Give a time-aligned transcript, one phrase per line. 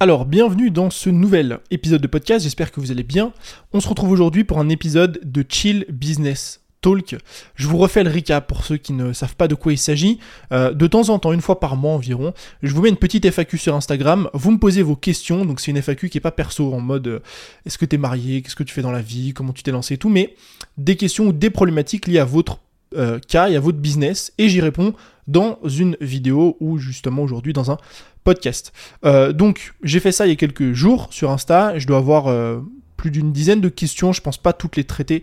[0.00, 3.32] Alors, bienvenue dans ce nouvel épisode de podcast, j'espère que vous allez bien.
[3.72, 7.16] On se retrouve aujourd'hui pour un épisode de Chill Business Talk.
[7.56, 10.20] Je vous refais le recap pour ceux qui ne savent pas de quoi il s'agit.
[10.52, 12.32] Euh, de temps en temps, une fois par mois environ,
[12.62, 14.30] je vous mets une petite FAQ sur Instagram.
[14.34, 17.08] Vous me posez vos questions, donc c'est une FAQ qui est pas perso en mode
[17.08, 17.18] euh,
[17.66, 19.72] est-ce que tu es marié, qu'est-ce que tu fais dans la vie, comment tu t'es
[19.72, 20.36] lancé et tout, mais
[20.76, 22.60] des questions ou des problématiques liées à votre
[22.96, 24.94] euh, cas et à votre business, et j'y réponds
[25.28, 27.76] dans une vidéo ou justement aujourd'hui dans un
[28.24, 28.72] podcast.
[29.04, 32.26] Euh, donc j'ai fait ça il y a quelques jours sur Insta, je dois avoir
[32.26, 32.60] euh,
[32.96, 35.22] plus d'une dizaine de questions, je pense pas toutes les traiter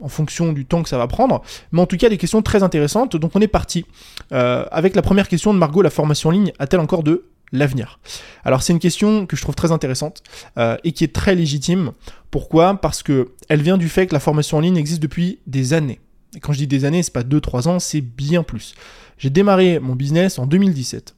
[0.00, 1.42] en fonction du temps que ça va prendre,
[1.72, 3.86] mais en tout cas des questions très intéressantes, donc on est parti
[4.32, 7.98] euh, avec la première question de Margot, la formation en ligne a-t-elle encore de l'avenir?
[8.44, 10.22] Alors c'est une question que je trouve très intéressante
[10.82, 11.92] et qui est très légitime.
[12.32, 12.74] Pourquoi?
[12.74, 16.00] Parce que elle vient du fait que la formation en ligne existe depuis des années.
[16.34, 18.74] Et quand je dis des années, c'est pas 2-3 ans, c'est bien plus.
[19.18, 21.14] J'ai démarré mon business en 2017.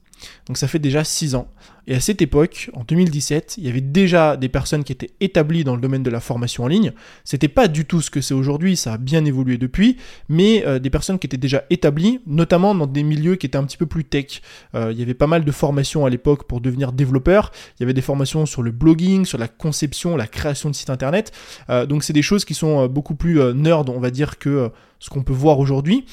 [0.47, 1.47] Donc ça fait déjà 6 ans.
[1.87, 5.63] Et à cette époque, en 2017, il y avait déjà des personnes qui étaient établies
[5.63, 6.93] dans le domaine de la formation en ligne.
[7.23, 10.77] C'était pas du tout ce que c'est aujourd'hui, ça a bien évolué depuis, mais euh,
[10.77, 13.87] des personnes qui étaient déjà établies, notamment dans des milieux qui étaient un petit peu
[13.87, 14.41] plus tech.
[14.75, 17.51] Euh, il y avait pas mal de formations à l'époque pour devenir développeur.
[17.79, 20.91] Il y avait des formations sur le blogging, sur la conception, la création de sites
[20.91, 21.31] internet.
[21.71, 25.09] Euh, donc c'est des choses qui sont beaucoup plus nerd, on va dire, que ce
[25.09, 26.05] qu'on peut voir aujourd'hui.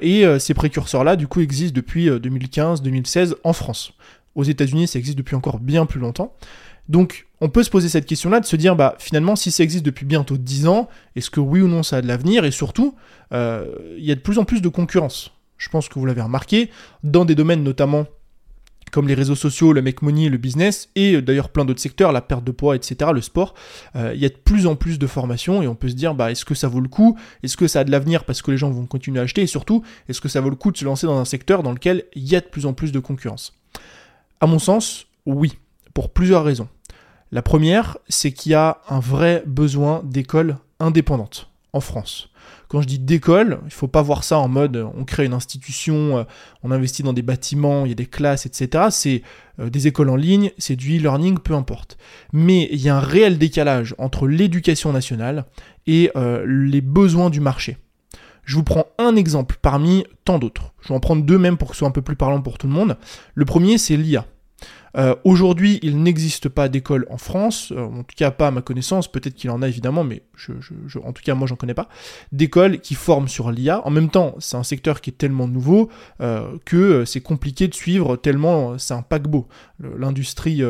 [0.00, 3.92] et ces précurseurs-là, du coup, existent depuis 2015-2016 en France.
[4.34, 6.32] Aux États-Unis, ça existe depuis encore bien plus longtemps.
[6.88, 9.84] Donc, on peut se poser cette question-là, de se dire, bah, finalement, si ça existe
[9.84, 12.44] depuis bientôt 10 ans, est-ce que oui ou non ça a de l'avenir?
[12.44, 12.94] Et surtout,
[13.32, 13.66] euh,
[13.96, 15.32] il y a de plus en plus de concurrence.
[15.58, 16.70] Je pense que vous l'avez remarqué,
[17.04, 18.06] dans des domaines notamment
[18.90, 22.12] comme les réseaux sociaux, le make money, le business, et euh, d'ailleurs plein d'autres secteurs,
[22.12, 23.54] la perte de poids, etc., le sport,
[23.96, 26.14] euh, il y a de plus en plus de formations et on peut se dire,
[26.14, 27.18] bah, est-ce que ça vaut le coup?
[27.42, 29.42] Est-ce que ça a de l'avenir parce que les gens vont continuer à acheter?
[29.42, 31.72] Et surtout, est-ce que ça vaut le coup de se lancer dans un secteur dans
[31.72, 33.54] lequel il y a de plus en plus de concurrence?
[34.40, 35.58] À mon sens, oui,
[35.94, 36.68] pour plusieurs raisons.
[37.32, 42.30] La première, c'est qu'il y a un vrai besoin d'écoles indépendantes en France.
[42.68, 45.32] Quand je dis d'école, il ne faut pas voir ça en mode on crée une
[45.32, 46.24] institution, euh,
[46.62, 48.86] on investit dans des bâtiments, il y a des classes, etc.
[48.90, 49.22] C'est
[49.58, 51.98] euh, des écoles en ligne, c'est du e-learning, peu importe.
[52.32, 55.46] Mais il y a un réel décalage entre l'éducation nationale
[55.86, 57.78] et euh, les besoins du marché.
[58.44, 60.72] Je vous prends un exemple parmi tant d'autres.
[60.80, 62.56] Je vais en prendre deux même pour que ce soit un peu plus parlant pour
[62.56, 62.96] tout le monde.
[63.34, 64.24] Le premier, c'est l'IA.
[64.96, 68.62] Euh, aujourd'hui, il n'existe pas d'école en France, euh, en tout cas pas à ma
[68.62, 70.22] connaissance, peut-être qu'il en a évidemment, mais
[71.02, 71.88] en tout cas moi j'en connais pas,
[72.32, 73.86] d'école qui forment sur l'IA.
[73.86, 75.88] En même temps, c'est un secteur qui est tellement nouveau
[76.20, 79.46] euh, que c'est compliqué de suivre tellement c'est un paquebot.
[79.80, 80.62] L'industrie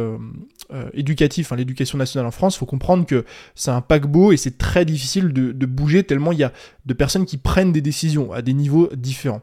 [0.92, 3.24] éducative, l'éducation nationale en France, faut comprendre que
[3.54, 6.52] c'est un paquebot et c'est très difficile de, de bouger tellement il y a
[6.86, 9.42] de personnes qui prennent des décisions à des niveaux différents.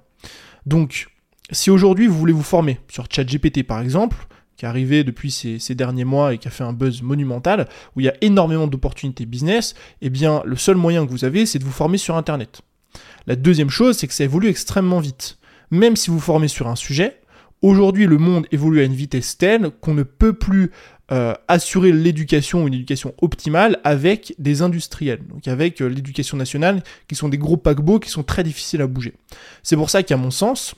[0.65, 1.07] Donc,
[1.51, 4.17] si aujourd'hui vous voulez vous former sur ChatGPT par exemple,
[4.57, 7.99] qui est arrivé depuis ces, derniers mois et qui a fait un buzz monumental, où
[7.99, 11.59] il y a énormément d'opportunités business, eh bien le seul moyen que vous avez, c'est
[11.59, 12.61] de vous former sur Internet.
[13.27, 15.37] La deuxième chose, c'est que ça évolue extrêmement vite.
[15.71, 17.19] Même si vous formez sur un sujet,
[17.61, 20.71] aujourd'hui le monde évolue à une vitesse telle qu'on ne peut plus
[21.11, 26.81] euh, assurer l'éducation ou une éducation optimale avec des industriels, donc avec euh, l'éducation nationale,
[27.07, 29.13] qui sont des gros paquebots qui sont très difficiles à bouger.
[29.63, 30.75] C'est pour ça qu'à mon sens,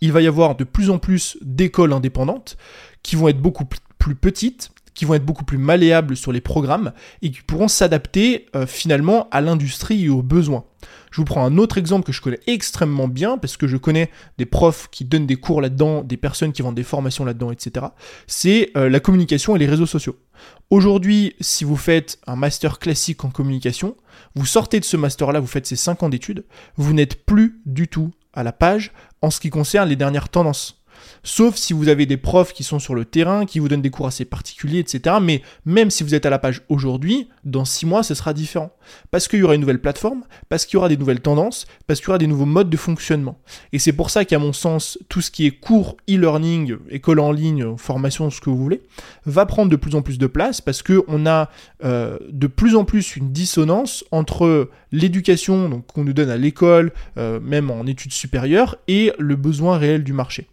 [0.00, 2.56] il va y avoir de plus en plus d'écoles indépendantes
[3.02, 3.64] qui vont être beaucoup
[3.98, 6.92] plus petites, qui vont être beaucoup plus malléables sur les programmes
[7.22, 10.64] et qui pourront s'adapter euh, finalement à l'industrie et aux besoins.
[11.10, 14.10] Je vous prends un autre exemple que je connais extrêmement bien parce que je connais
[14.38, 17.86] des profs qui donnent des cours là-dedans, des personnes qui vendent des formations là-dedans, etc.
[18.26, 20.16] C'est euh, la communication et les réseaux sociaux.
[20.70, 23.96] Aujourd'hui, si vous faites un master classique en communication,
[24.34, 26.44] vous sortez de ce master-là, vous faites ces 5 ans d'études,
[26.76, 28.92] vous n'êtes plus du tout à la page
[29.22, 30.82] en ce qui concerne les dernières tendances.
[31.28, 33.90] Sauf si vous avez des profs qui sont sur le terrain, qui vous donnent des
[33.90, 35.16] cours assez particuliers, etc.
[35.20, 38.70] Mais même si vous êtes à la page aujourd'hui, dans six mois, ce sera différent.
[39.10, 41.98] Parce qu'il y aura une nouvelle plateforme, parce qu'il y aura des nouvelles tendances, parce
[41.98, 43.40] qu'il y aura des nouveaux modes de fonctionnement.
[43.72, 47.32] Et c'est pour ça qu'à mon sens, tout ce qui est cours, e-learning, école en
[47.32, 48.82] ligne, formation, ce que vous voulez,
[49.24, 51.50] va prendre de plus en plus de place parce qu'on a
[51.82, 57.40] euh, de plus en plus une dissonance entre l'éducation qu'on nous donne à l'école, euh,
[57.40, 60.46] même en études supérieures, et le besoin réel du marché.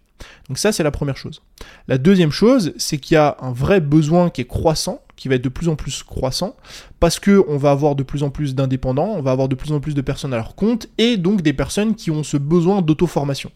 [0.48, 1.42] Donc ça, c'est la première chose.
[1.88, 5.36] La deuxième chose, c'est qu'il y a un vrai besoin qui est croissant, qui va
[5.36, 6.56] être de plus en plus croissant,
[7.00, 9.72] parce que on va avoir de plus en plus d'indépendants, on va avoir de plus
[9.72, 12.82] en plus de personnes à leur compte, et donc des personnes qui ont ce besoin
[12.82, 13.52] d'auto-formation.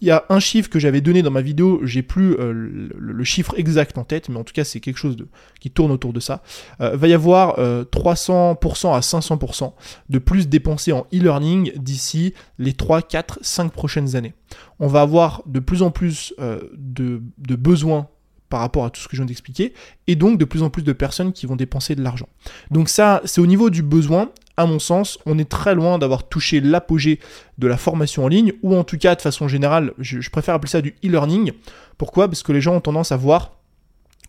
[0.00, 3.24] Il y a un chiffre que j'avais donné dans ma vidéo, j'ai plus euh, le,
[3.24, 5.16] chiffre exact en tête, mais en tout cas c'est quelque chose
[5.60, 6.42] qui tourne autour de ça.
[6.80, 9.72] Euh, va y avoir 300% euh, à 500%
[10.08, 14.34] de plus dépensés en e-learning d'ici les 3, 4, 5 prochaines années.
[14.80, 18.08] On va avoir de plus en plus de, de besoins
[18.52, 19.72] par rapport à tout ce que je viens d'expliquer,
[20.08, 22.28] et donc de plus en plus de personnes qui vont dépenser de l'argent.
[22.70, 24.28] Donc ça, c'est au niveau du besoin,
[24.58, 27.18] à mon sens, on est très loin d'avoir touché l'apogée
[27.56, 30.54] de la formation en ligne, ou en tout cas, de façon générale, je, je préfère
[30.54, 31.52] appeler ça du e-learning.
[31.96, 32.28] Pourquoi?
[32.28, 33.52] Parce que les gens ont tendance à voir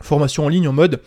[0.02, 1.02] formation en ligne en mode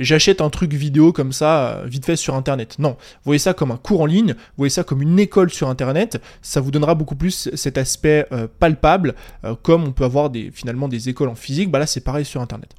[0.00, 2.76] j'achète un truc vidéo comme ça, euh, vite fait sur Internet.
[2.78, 6.20] Non, voyez ça comme un cours en ligne, voyez ça comme une école sur Internet,
[6.42, 9.14] ça vous donnera beaucoup plus cet aspect euh, palpable,
[9.44, 12.24] euh, comme on peut avoir des, finalement des écoles en physique, bah là c'est pareil
[12.24, 12.74] sur Internet.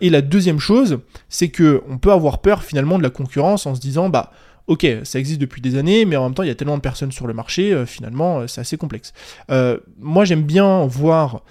[0.00, 0.98] et la deuxième chose,
[1.28, 4.32] c'est que on peut avoir peur finalement de la concurrence en se disant, bah
[4.66, 6.82] ok, ça existe depuis des années, mais en même temps, il y a tellement de
[6.82, 9.12] personnes sur le marché, euh, finalement, euh, c'est assez complexe.
[9.50, 11.42] Euh, moi, j'aime bien voir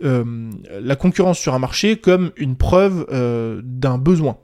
[0.00, 3.06] la concurrence sur un marché comme une preuve
[3.62, 4.38] d'un besoin.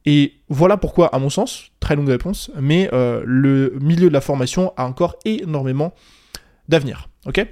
[0.06, 4.22] Et voilà pourquoi, à mon sens, très longue réponse, mais euh, le milieu de la
[4.22, 5.94] formation a encore énormément
[6.68, 7.10] d'avenir.
[7.26, 7.46] Ok?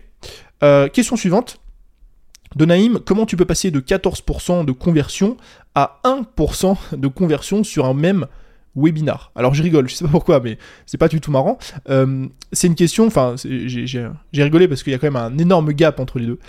[0.63, 1.57] Euh, Question suivante.
[2.57, 5.37] De Naïm, comment tu peux passer de 14% de conversion
[5.73, 8.27] à 1% de conversion sur un même
[8.75, 9.31] webinar?
[9.35, 11.57] Alors je rigole, je sais pas pourquoi, mais c'est pas du tout marrant.
[11.89, 15.71] Euh, c'est une question, enfin, j'ai rigolé parce qu'il y a quand même un énorme
[15.71, 16.39] gap entre les deux.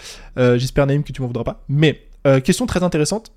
[0.58, 1.62] J'espère Naïm que tu m'en voudras pas.
[1.68, 3.32] Mais euh, question très intéressante.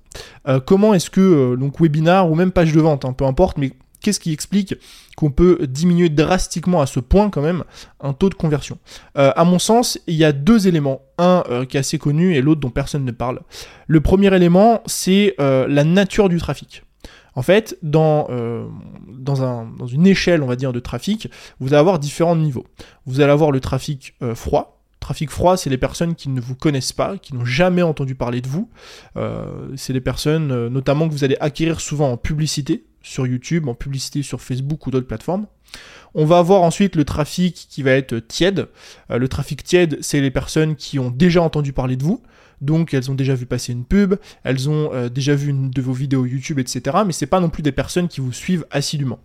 [0.48, 3.58] Euh, comment est-ce que, euh, donc webinar ou même page de vente, hein, peu importe,
[3.58, 4.74] mais qu'est-ce qui explique
[5.16, 7.64] qu'on peut diminuer drastiquement à ce point quand même
[8.00, 8.78] un taux de conversion?
[9.14, 11.00] À mon sens, il y a deux éléments.
[11.18, 13.40] Un qui est assez connu et l'autre dont personne ne parle.
[13.86, 16.84] Le premier élément, c'est la nature du trafic.
[17.34, 18.28] En fait, dans,
[19.08, 21.28] dans, un, dans, une échelle, on va dire, de trafic,
[21.58, 22.66] vous allez avoir différents niveaux.
[23.06, 24.75] Vous allez avoir le trafic froid,
[25.06, 28.40] Trafic froid, c'est les personnes qui ne vous connaissent pas, qui n'ont jamais entendu parler
[28.40, 28.68] de vous.
[29.16, 33.68] Euh, c'est les personnes euh, notamment que vous allez acquérir souvent en publicité sur YouTube,
[33.68, 35.46] en publicité sur Facebook ou d'autres plateformes.
[36.16, 38.66] On va avoir ensuite le trafic qui va être tiède.
[39.12, 42.20] Euh, le trafic tiède, c'est les personnes qui ont déjà entendu parler de vous.
[42.60, 45.92] Donc elles ont déjà vu passer une pub, elles ont déjà vu une de vos
[45.92, 46.96] vidéos YouTube, etc.
[47.06, 49.20] Mais c'est pas non plus des personnes qui vous suivent assidûment.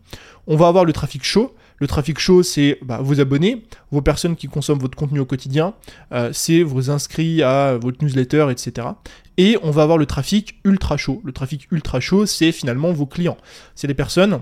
[0.45, 1.55] On va avoir le trafic chaud.
[1.81, 5.73] Le trafic chaud, c'est bah, vos abonnés, vos personnes qui consomment votre contenu au quotidien,
[6.11, 8.89] euh, c'est vos inscrits à votre newsletter, etc.
[9.37, 11.21] Et on va avoir le trafic ultra chaud.
[11.25, 13.37] Le trafic ultra chaud, c'est finalement vos clients.
[13.73, 14.41] C'est les personnes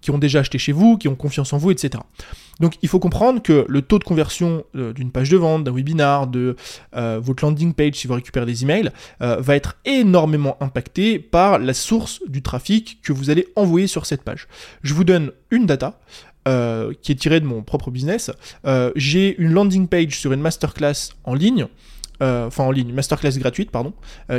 [0.00, 2.02] qui ont déjà acheté chez vous, qui ont confiance en vous, etc.
[2.58, 5.72] Donc il faut comprendre que le taux de conversion euh, d'une page de vente, d'un
[5.72, 6.56] webinar, de
[6.94, 8.90] euh, votre landing page si vous récupérez des emails,
[9.20, 14.22] va être énormément impacté par la source du trafic que vous allez envoyer sur cette
[14.22, 14.48] page.
[14.82, 15.98] Je vous donne une data.
[16.46, 18.30] Euh, qui est tiré de mon propre business.
[18.66, 21.66] Euh, j'ai une landing page sur une masterclass en ligne,
[22.22, 23.94] euh, enfin en ligne, masterclass gratuite, pardon,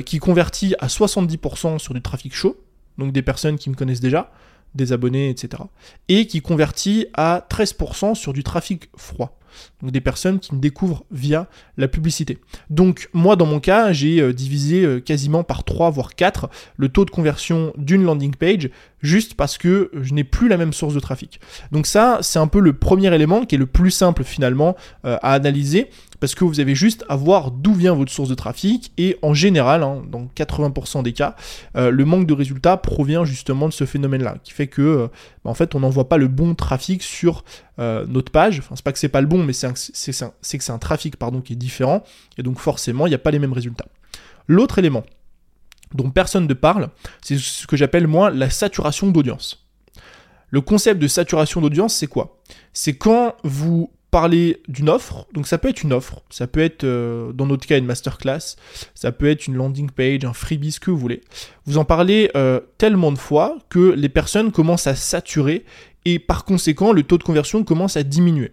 [0.06, 2.64] qui convertit à 70% sur du trafic chaud,
[2.98, 4.32] donc des personnes qui me connaissent déjà,
[4.77, 5.63] des abonnés, etc.
[6.07, 9.38] Et qui convertit à 13% sur du trafic froid.
[9.81, 12.39] Donc des personnes qui me découvrent via la publicité.
[12.69, 16.89] Donc moi dans mon cas, j'ai euh, divisé euh, quasiment par 3 voire 4 le
[16.89, 18.69] taux de conversion d'une landing page
[19.01, 21.39] juste parce que je n'ai plus la même source de trafic.
[21.72, 25.17] Donc ça, c'est un peu le premier élément qui est le plus simple finalement euh,
[25.22, 25.89] à analyser
[26.20, 29.34] parce que vous avez juste à voir d'où vient votre source de trafic et en
[29.34, 31.36] général, hein, dans 80% des cas,
[31.76, 35.10] le manque de résultats provient justement de ce phénomène-là, qui fait que
[35.44, 37.44] bah, en fait on n'envoie pas le bon trafic sur
[37.78, 38.60] notre page.
[38.60, 39.80] Enfin, c'est pas que c'est pas le bon, mais c'est que
[40.42, 42.04] c'est un trafic pardon, qui est différent,
[42.38, 43.88] et donc forcément, il n'y a pas les mêmes résultats.
[44.48, 45.04] L'autre élément
[45.94, 46.90] dont personne ne parle,
[47.22, 49.66] c'est ce que j'appelle moi la saturation d'audience.
[50.50, 52.40] Le concept de saturation d'audience, c'est quoi?
[52.74, 56.84] C'est quand vous parlez d'une offre, donc ça peut être une offre, ça peut être
[56.84, 58.56] euh, dans notre cas une masterclass,
[58.96, 61.22] ça peut être une landing page, un freebie, ce que vous voulez.
[61.66, 65.66] Vous en parlez euh, tellement de fois que les personnes commencent à saturer
[66.06, 68.52] et par conséquent le taux de conversion commence à diminuer.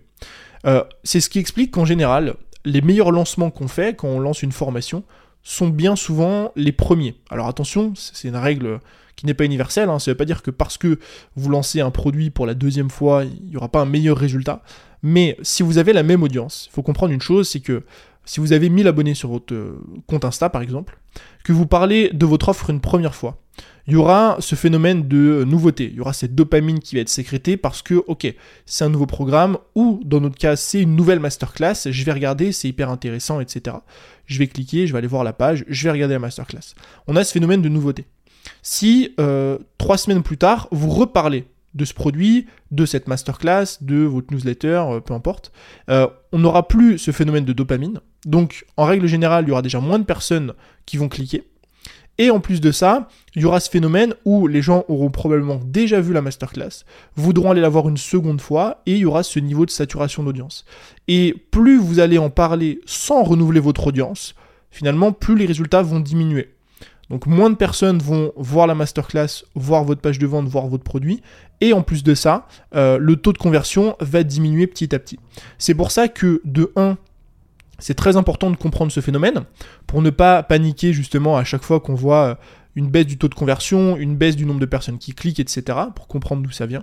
[0.66, 2.34] Euh, c'est ce qui explique qu'en général,
[2.64, 5.04] les meilleurs lancements qu'on fait quand on lance une formation
[5.42, 7.16] sont bien souvent les premiers.
[7.30, 8.80] Alors attention, c'est une règle
[9.14, 9.98] qui n'est pas universelle, hein.
[9.98, 10.98] ça ne veut pas dire que parce que
[11.36, 14.62] vous lancez un produit pour la deuxième fois, il n'y aura pas un meilleur résultat.
[15.06, 17.82] Mais si vous avez la même audience, il faut comprendre une chose, c'est que
[18.24, 20.98] si vous avez 1000 abonnés sur votre euh, compte Insta par exemple,
[21.44, 23.38] que vous parlez de votre offre une première fois,
[23.86, 27.10] il y aura ce phénomène de nouveauté, il y aura cette dopamine qui va être
[27.10, 28.34] sécrétée parce que, ok,
[28.64, 32.52] c'est un nouveau programme, ou dans notre cas, c'est une nouvelle masterclass, je vais regarder,
[32.52, 33.76] c'est hyper intéressant, etc.
[34.24, 36.74] Je vais cliquer, je vais aller voir la page, je vais regarder la masterclass.
[37.06, 38.06] On a ce phénomène de nouveauté.
[38.62, 44.04] Si euh, trois semaines plus tard, vous reparlez de ce produit, de cette masterclass, de
[44.04, 45.52] votre newsletter, euh, peu importe,
[45.88, 48.00] euh, on n'aura plus ce phénomène de dopamine.
[48.24, 50.54] Donc, en règle générale, il y aura déjà moins de personnes
[50.86, 51.44] qui vont cliquer.
[52.16, 55.60] Et en plus de ça, il y aura ce phénomène où les gens auront probablement
[55.64, 56.84] déjà vu la masterclass,
[57.16, 60.22] voudront aller la voir une seconde fois, et il y aura ce niveau de saturation
[60.22, 60.64] d'audience.
[61.08, 64.36] Et plus vous allez en parler sans renouveler votre audience,
[64.70, 66.54] finalement, plus les résultats vont diminuer.
[67.10, 70.84] Donc moins de personnes vont voir la masterclass, voir votre page de vente, voir votre
[70.84, 71.20] produit.
[71.60, 75.18] Et en plus de ça, euh, le taux de conversion va diminuer petit à petit.
[75.58, 76.96] C'est pour ça que de 1,
[77.78, 79.44] c'est très important de comprendre ce phénomène
[79.86, 82.34] pour ne pas paniquer justement à chaque fois qu'on voit euh,
[82.76, 85.78] une baisse du taux de conversion, une baisse du nombre de personnes qui cliquent, etc.
[85.94, 86.82] pour comprendre d'où ça vient.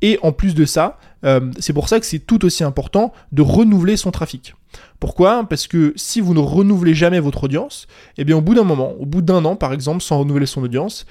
[0.00, 3.42] Et en plus de ça, euh, c'est pour ça que c'est tout aussi important de
[3.42, 4.54] renouveler son trafic.
[4.98, 5.46] Pourquoi?
[5.48, 8.92] Parce que si vous ne renouvelez jamais votre audience, eh bien au bout d'un moment,
[8.98, 11.06] au bout d'un an par exemple, sans renouveler son audience,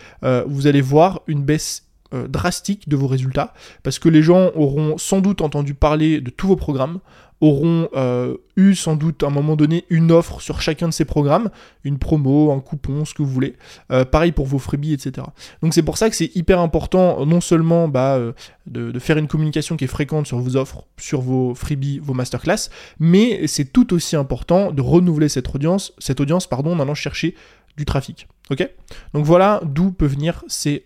[0.47, 1.84] vous allez voir une baisse
[2.29, 6.47] drastique de vos résultats parce que les gens auront sans doute entendu parler de tous
[6.47, 6.99] vos programmes,
[7.41, 11.05] auront euh, eu sans doute à un moment donné une offre sur chacun de ces
[11.05, 11.49] programmes,
[11.83, 13.55] une promo, un coupon, ce que vous voulez.
[13.91, 15.27] Euh, pareil pour vos freebies, etc.
[15.61, 18.33] Donc c'est pour ça que c'est hyper important non seulement bah, euh,
[18.67, 22.69] de, faire une communication qui est fréquente sur vos offres, sur vos freebies, vos masterclass,
[22.99, 27.35] mais c'est tout aussi important de renouveler cette audience, cette audience pardon, en allant chercher
[27.77, 28.27] du trafic.
[28.49, 28.67] Ok?
[29.13, 30.85] Donc voilà d'où peuvent venir ces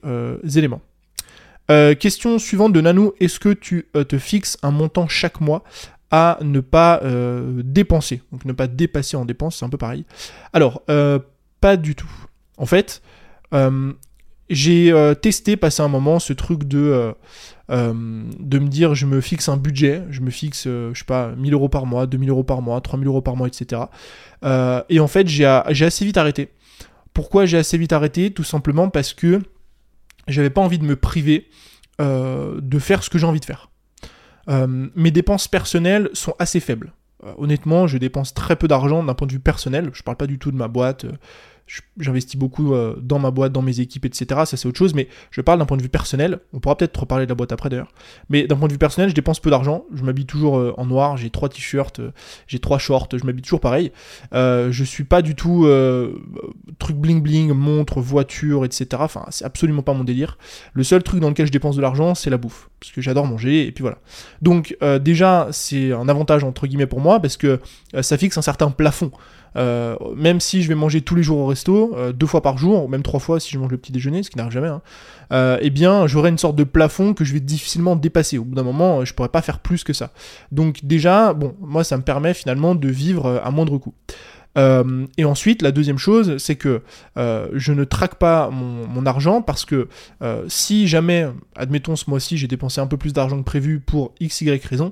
[0.56, 0.82] éléments.
[2.00, 5.64] Question suivante de Nanou, est-ce que tu te fixes un montant chaque mois
[6.12, 8.22] à ne pas euh, dépenser?
[8.32, 10.06] Donc ne pas dépasser en dépenses, c'est un peu pareil.
[10.54, 11.20] Alors, euh,
[11.62, 12.10] pas du tout.
[12.58, 13.02] En fait,
[13.54, 13.94] euh,
[14.50, 17.14] j'ai testé, passé un moment, ce truc de,
[17.70, 21.54] de me dire je me fixe un budget, je me fixe, je sais pas, 1000
[21.54, 23.84] euros par mois, 2000 euros par mois, 3000 euros par mois, etc.
[24.90, 26.50] et en fait, j'ai assez vite arrêté.
[27.14, 28.32] Pourquoi j'ai assez vite arrêté?
[28.32, 29.42] Tout simplement parce que
[30.28, 31.50] j'avais pas envie de me priver
[32.00, 33.70] de faire ce que j'ai envie de faire.
[34.50, 36.94] Euh, mes dépenses personnelles sont assez faibles.
[37.24, 39.90] Euh, honnêtement, je dépense très peu d'argent d'un point de vue personnel.
[39.94, 41.06] Je parle pas du tout de ma boîte.
[41.70, 44.42] Euh, j'investis beaucoup euh, dans ma boîte, dans mes équipes, etc.
[44.46, 46.40] Ça c'est autre chose, mais je parle d'un point de vue personnel.
[46.54, 47.92] On pourra peut-être reparler de la boîte après d'ailleurs.
[48.30, 49.86] Mais d'un point de vue personnel, je dépense peu d'argent.
[49.94, 51.18] Je m'habille toujours euh, en noir.
[51.18, 52.12] J'ai trois t-shirts, euh,
[52.48, 53.10] j'ai trois shorts.
[53.14, 53.92] Je m'habille toujours pareil.
[54.32, 55.68] je suis pas du tout
[56.80, 58.88] truc bling bling, montre, voiture, etc.
[59.00, 60.38] Enfin, c'est absolument pas mon délire.
[60.74, 63.26] Le seul truc dans lequel je dépense de l'argent, c'est la bouffe, parce que j'adore
[63.26, 63.98] manger et puis voilà.
[64.42, 67.60] Donc déjà, c'est un avantage entre guillemets pour moi parce que
[68.02, 69.12] ça fixe un certain plafond.
[69.56, 72.58] Euh, même si je vais manger tous les jours au resto, euh, deux fois par
[72.58, 74.68] jour, ou même trois fois si je mange le petit déjeuner, ce qui n'arrive jamais,
[74.68, 74.82] hein,
[75.32, 78.38] euh, eh bien j'aurai une sorte de plafond que je vais difficilement dépasser.
[78.38, 80.12] Au bout d'un moment, je pourrais pas faire plus que ça.
[80.52, 83.94] Donc déjà, bon, moi ça me permet finalement de vivre à moindre coût.
[84.60, 86.82] Euh, et ensuite, la deuxième chose, c'est que
[87.18, 89.88] euh, je ne traque pas mon, argent parce que
[90.22, 91.26] euh, si jamais,
[91.56, 94.92] admettons ce mois-ci, j'ai dépensé un peu plus d'argent que prévu pour x, y raison,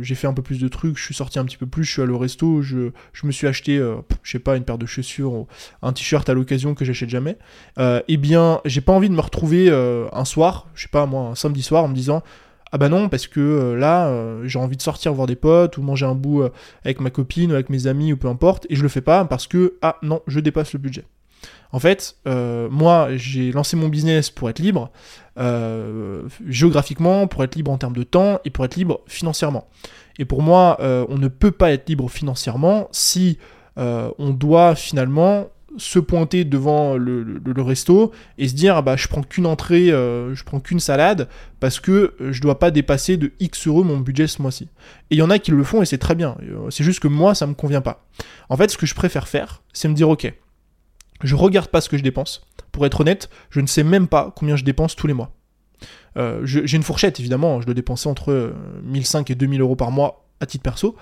[0.00, 1.92] j'ai fait un peu plus de trucs, je suis sorti un petit peu plus, je
[1.92, 2.90] suis allé au resto, je,
[3.22, 3.76] me suis acheté,
[4.24, 5.46] je sais pas, une paire de chaussures,
[5.82, 7.38] un t-shirt à l'occasion que j'achète jamais,
[7.78, 11.34] eh bien, j'ai pas envie de me retrouver un soir, je sais pas moi, un
[11.36, 12.24] samedi soir, en me disant
[12.70, 15.78] ah bah non, parce que euh, là, euh, j'ai envie de sortir voir des potes
[15.78, 16.50] ou manger un bout euh,
[16.84, 19.24] avec ma copine ou avec mes amis ou peu importe, et je le fais pas
[19.24, 21.04] parce que, ah non, je dépasse le budget.
[21.70, 24.90] En fait, moi, j'ai lancé mon business pour être libre,
[26.48, 29.68] géographiquement, pour être libre en termes de temps et pour être libre financièrement.
[30.18, 33.38] Et pour moi, on ne peut pas être libre financièrement si
[33.76, 39.22] on doit finalement se pointer devant le, resto et se dire ah bah je prends
[39.22, 41.28] qu'une entrée, euh, je prends qu'une salade
[41.60, 44.68] parce que je dois pas dépasser de X euros mon budget ce mois-ci.
[45.10, 46.36] Et il y en a qui le font et c'est très bien.
[46.42, 48.06] Euh, c'est juste que moi ça me convient pas.
[48.48, 50.32] En fait, ce que je préfère faire, c'est me dire ok,
[51.22, 52.46] je regarde pas ce que je dépense.
[52.72, 55.32] Pour être honnête, je ne sais même pas combien je dépense tous les mois.
[56.16, 58.52] Euh, j'ai une fourchette évidemment, je dois dépenser entre
[58.84, 60.96] 1005 et 2000 euros par mois à titre perso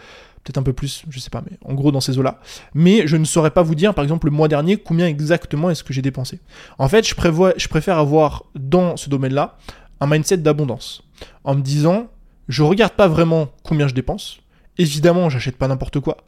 [0.47, 2.41] peut-être un peu plus, je sais pas, mais en gros dans ces eaux-là.
[2.75, 5.83] Mais je ne saurais pas vous dire, par exemple, le mois dernier, combien exactement est-ce
[5.83, 6.41] que j'ai dépensé.
[6.79, 7.15] En fait, je,
[7.57, 9.59] je préfère avoir dans ce domaine-là
[10.00, 11.03] un mindset d'abondance.
[11.45, 12.09] En me disant,
[12.49, 14.41] je regarde pas vraiment combien je dépense,
[14.79, 16.19] Évidemment, j'achète pas n'importe quoi.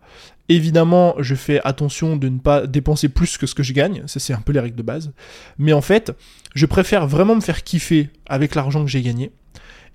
[0.48, 4.02] Évidemment, je fais attention de ne pas dépenser plus que ce que je gagne.
[4.06, 5.12] Ça, c'est un peu les règles de base.
[5.58, 6.12] Mais en fait,
[6.54, 9.32] je préfère vraiment me faire kiffer avec l'argent que j'ai gagné.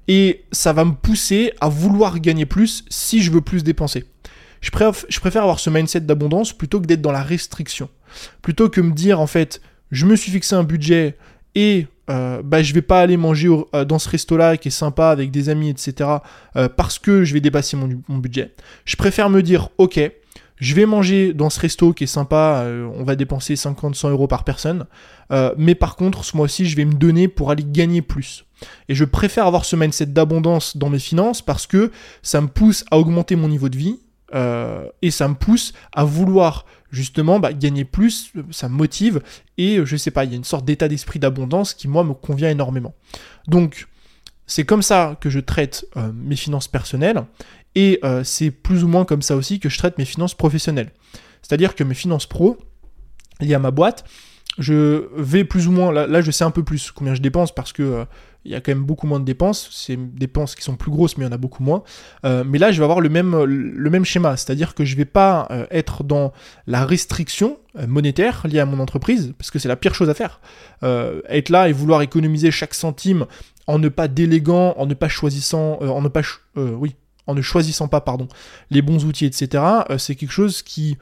[0.08, 4.06] Et ça va me pousser à vouloir gagner plus si je veux plus dépenser.
[4.64, 7.90] Je préfère, avoir ce mindset d'abondance plutôt que d'être dans la restriction.
[8.42, 11.18] Plutôt que me dire, en fait, je me suis fixé un budget
[11.54, 15.10] et euh, bah, je vais pas aller manger euh, dans ce resto-là qui est sympa
[15.10, 16.10] avec des amis, etc.
[16.56, 18.54] Euh, parce que je vais dépasser mon, budget.
[18.86, 20.00] Je préfère me dire, ok,
[20.56, 22.66] je vais manger dans ce resto qui est sympa,
[22.96, 24.86] on va dépenser 50-100 euros par personne,
[25.58, 28.46] mais par contre, ce mois-ci, je vais me donner pour aller gagner plus.
[28.88, 31.92] Et je préfère avoir ce mindset d'abondance dans mes finances parce que
[32.22, 34.00] ça me pousse à augmenter mon niveau de vie,
[34.34, 39.22] et ça me pousse à vouloir justement bah, gagner plus, ça me motive
[39.58, 42.06] et euh, je sais pas, il y a une sorte d'état d'esprit d'abondance qui moi
[42.06, 42.94] me convient énormément.
[43.48, 43.88] Donc
[44.46, 47.24] c'est comme ça que je traite euh, mes finances personnelles
[47.76, 50.92] et euh, c'est plus ou moins comme ça aussi que je traite mes finances professionnelles.
[51.42, 52.58] C'est-à-dire que mes finances pro
[53.42, 54.06] liées à ma boîte,
[54.60, 57.74] je vais plus ou moins, là, je sais un peu plus combien je dépense parce
[57.74, 58.06] que
[58.46, 59.70] il y a quand même beaucoup moins de dépenses.
[59.72, 61.84] C'est des dépenses qui sont plus grosses, mais il y en a beaucoup moins.
[62.26, 64.98] Euh, mais là, je vais avoir le même, le même schéma, c'est-à-dire que je ne
[64.98, 66.34] vais pas euh, être dans
[66.68, 70.14] la restriction euh, monétaire liée à mon entreprise, parce que c'est la pire chose à
[70.14, 70.42] faire.
[70.84, 73.26] être là et vouloir économiser chaque centime
[73.68, 76.22] en ne pas déléguant, en ne pas choisissant, en ne pas,
[76.56, 76.96] oui,
[77.28, 78.28] en ne choisissant pas, pardon,
[78.70, 79.64] les bons outils, etc.
[79.98, 80.98] c'est quelque chose qui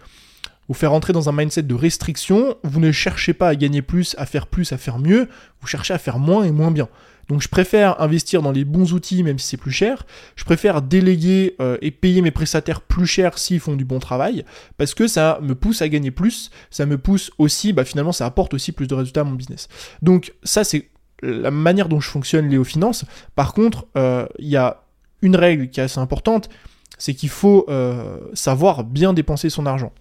[0.68, 2.56] vous fait rentrer dans un mindset de restriction.
[2.64, 5.28] Vous ne cherchez pas à gagner plus, à faire plus, à faire mieux.
[5.60, 6.88] Vous cherchez à faire moins et moins bien.
[7.28, 10.06] Donc je préfère investir dans les bons outils même si c'est plus cher.
[10.36, 14.46] Je préfère déléguer euh, et payer mes prestataires plus cher s'ils font du bon travail
[14.78, 16.52] parce que ça me pousse à gagner plus.
[16.70, 19.68] Ça me pousse aussi, bah finalement ça apporte aussi plus de résultats à mon business.
[20.02, 20.90] Donc ça c'est
[21.22, 23.06] la manière dont je fonctionne Léo Finance.
[23.36, 24.84] Par contre, euh, il y a
[25.22, 26.50] une règle qui est assez importante,
[26.98, 29.92] c'est qu'il faut euh, savoir bien dépenser son argent.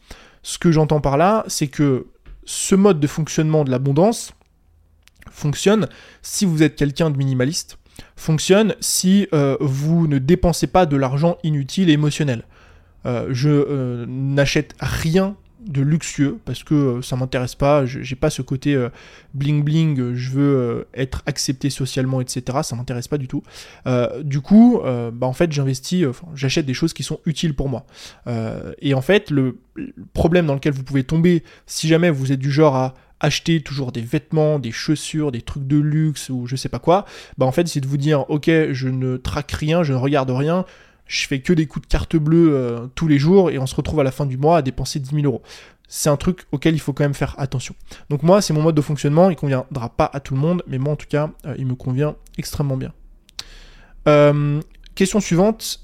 [0.42, 2.06] Ce que j'entends par là, c'est que
[2.44, 4.32] ce mode de fonctionnement de l'abondance,
[5.30, 5.88] fonctionne
[6.22, 7.78] si vous êtes quelqu'un de minimaliste,
[8.16, 12.44] fonctionne si euh, vous ne dépensez pas de l'argent inutile et émotionnel.
[13.06, 18.40] Euh, je euh, n'achète rien de luxueux parce que ça m'intéresse pas, j'ai pas ce
[18.40, 18.82] côté
[19.34, 22.60] bling bling, je veux être accepté socialement, etc.
[22.62, 23.42] Ça m'intéresse pas du tout.
[24.22, 24.80] du coup,
[25.12, 27.84] bah en fait, j'investis, j'achète des choses qui sont utiles pour moi.
[28.80, 29.58] et en fait, le
[30.14, 33.92] problème dans lequel vous pouvez tomber si jamais vous êtes du genre à acheter toujours
[33.92, 37.04] des vêtements, des chaussures, des trucs de luxe ou je sais pas quoi,
[37.38, 40.30] bah en fait c'est de vous dire ok je ne traque rien, je ne regarde
[40.30, 40.64] rien,
[41.06, 43.74] je fais que des coups de carte bleue euh, tous les jours et on se
[43.74, 45.42] retrouve à la fin du mois à dépenser 10 000 euros.
[45.88, 47.74] C'est un truc auquel il faut quand même faire attention.
[48.08, 50.78] Donc moi c'est mon mode de fonctionnement, il conviendra pas à tout le monde, mais
[50.78, 52.92] moi en tout cas euh, il me convient extrêmement bien.
[54.08, 54.60] Euh,
[54.94, 55.80] question suivante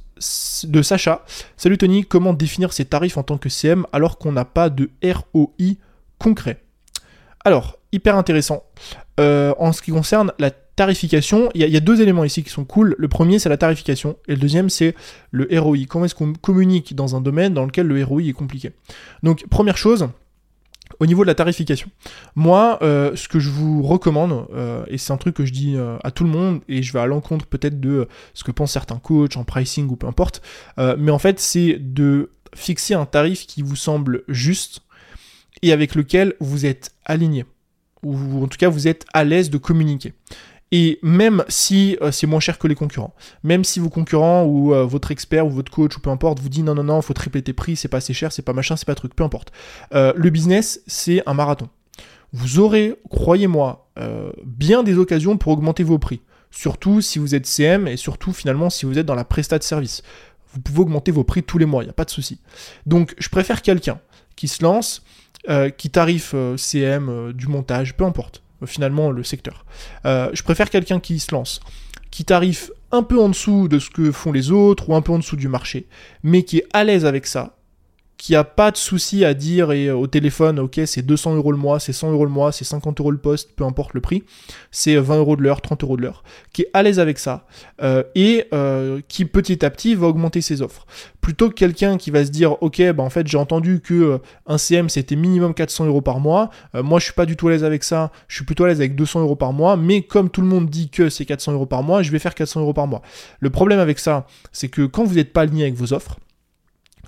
[0.65, 1.25] de Sacha.
[1.57, 4.91] Salut Tony, comment définir ses tarifs en tant que CM alors qu'on n'a pas de
[5.03, 5.75] ROI
[6.19, 6.66] concret?
[7.47, 8.65] Alors, hyper intéressant.
[9.21, 12.65] Euh, en ce qui concerne la tarification, il y, a deux éléments ici qui sont
[12.65, 12.97] cool.
[12.99, 14.97] Le premier, c'est la tarification, et le deuxième, c'est
[15.31, 15.87] le ROI.
[15.89, 18.73] Comment est-ce qu'on communique dans un domaine dans lequel le ROI est compliqué?
[19.23, 20.09] Donc, première chose,
[20.99, 21.89] au niveau de la tarification,
[22.35, 25.77] moi, euh, ce que je vous recommande, euh, et c'est un truc que je dis
[26.03, 28.99] à tout le monde, et je vais à l'encontre peut-être de ce que pensent certains
[28.99, 30.43] coachs en pricing ou peu importe,
[30.77, 34.81] mais en fait, c'est de fixer un tarif qui vous semble juste
[35.73, 37.45] avec lequel vous êtes aligné,
[38.03, 40.13] ou en tout cas vous êtes à l'aise de communiquer.
[40.73, 44.75] Et même si euh, c'est moins cher que les concurrents, même si vos concurrents ou
[44.75, 47.15] euh, votre expert ou votre coach ou peu importe vous dit non non non, faut
[47.15, 49.53] tripler tes prix, c'est pas assez cher, c'est pas machin, c'est pas truc, peu importe.
[49.95, 51.69] Euh, le business, c'est un marathon.
[52.33, 53.89] Vous aurez, croyez-moi,
[54.45, 56.21] bien des occasions pour augmenter vos prix.
[56.51, 59.63] Surtout si vous êtes CM et surtout finalement si vous êtes dans la prestat de
[59.63, 60.03] service.
[60.53, 62.41] Vous pouvez augmenter vos prix tous les mois, il n'y a pas de souci.
[62.85, 64.01] Donc je préfère quelqu'un
[64.35, 65.03] qui se lance,
[65.49, 69.65] euh, qui tarife euh, CM, euh, du montage, peu importe, finalement le secteur.
[70.05, 71.61] je préfère quelqu'un qui se lance,
[72.11, 75.13] qui tarife un peu en dessous de ce que font les autres ou un peu
[75.13, 75.87] en dessous du marché,
[76.23, 77.56] mais qui est à l'aise avec ça,
[78.17, 81.53] qui a pas de souci à dire et euh, au téléphone, ok, c'est 200 euros
[81.53, 84.01] le mois, c'est 100 euros le mois, c'est 50 euros le poste, peu importe le
[84.01, 84.25] prix,
[84.71, 87.47] c'est 20 euros de l'heure, 30 euros de l'heure, qui est à l'aise avec ça
[87.83, 90.87] euh, et euh, qui petit à petit va augmenter ses offres.
[91.21, 94.59] Plutôt que quelqu'un qui va se dire, ok, bah en fait j'ai entendu que un
[94.59, 97.65] CM c'était minimum 400 euros par mois, moi je suis pas du tout à l'aise
[97.65, 100.41] avec ça, je suis plutôt à l'aise avec 200 euros par mois, mais comme tout
[100.41, 102.87] le monde dit que c'est 400 euros par mois, je vais faire 400 euros par
[102.87, 103.03] mois.
[103.41, 106.17] Le problème avec ça, c'est que quand vous n'êtes pas aligné avec vos offres,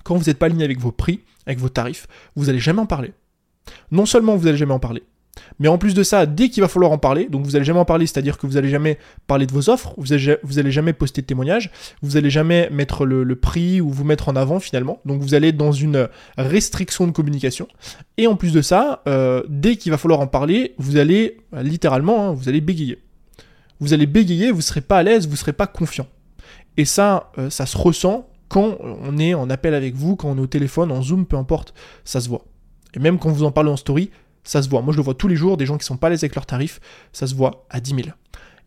[0.09, 2.87] quand vous n'êtes pas aligné avec vos prix, avec vos tarifs, vous n'allez jamais en
[2.87, 3.12] parler.
[3.90, 5.03] Non seulement vous n'allez jamais en parler,
[5.59, 7.79] Mais en plus de ça, dès qu'il va falloir en parler, donc vous allez jamais
[7.79, 10.71] en parler, c'est-à-dire que vous allez jamais parler de vos offres, vous allez, vous allez
[10.71, 14.61] jamais poster de témoignages, vous allez jamais mettre le, prix ou vous mettre en avant
[14.61, 14.99] finalement.
[15.05, 17.68] Donc vous allez dans une restriction de communication.
[18.16, 22.31] Et en plus de ça, euh, dès qu'il va falloir en parler, vous allez littéralement,
[22.31, 22.99] hein, vous allez bégayer.
[23.79, 26.07] Vous allez bégayer, vous serez pas à l'aise, vous serez pas confiant.
[26.79, 30.37] Et ça, euh, ça se ressent quand on est en appel avec vous, quand on
[30.37, 32.45] est au téléphone, en Zoom, peu importe, ça se voit.
[32.95, 34.11] Et même quand vous en parlez en story,
[34.45, 34.81] ça se voit.
[34.83, 36.35] Moi, je le vois tous les jours, des gens qui sont pas à l'aise avec
[36.35, 36.81] leurs tarifs,
[37.13, 38.09] ça se voit à 10 000.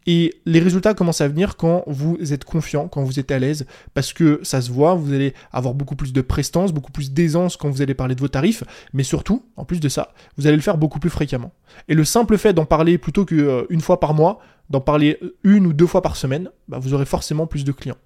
[0.08, 3.68] Et les résultats commencent à venir quand vous êtes confiant, quand vous êtes à l'aise,
[3.94, 7.56] parce que ça se voit, vous allez avoir beaucoup plus de prestance, beaucoup plus d'aisance
[7.56, 8.64] quand vous allez parler de vos tarifs,
[8.94, 11.52] mais surtout, en plus de ça, vous allez le faire beaucoup plus fréquemment.
[11.88, 14.40] Et le simple fait d'en parler plutôt qu'une fois par mois,
[14.72, 17.98] d'en parler une ou deux fois par semaine, bah, vous aurez forcément plus de clients.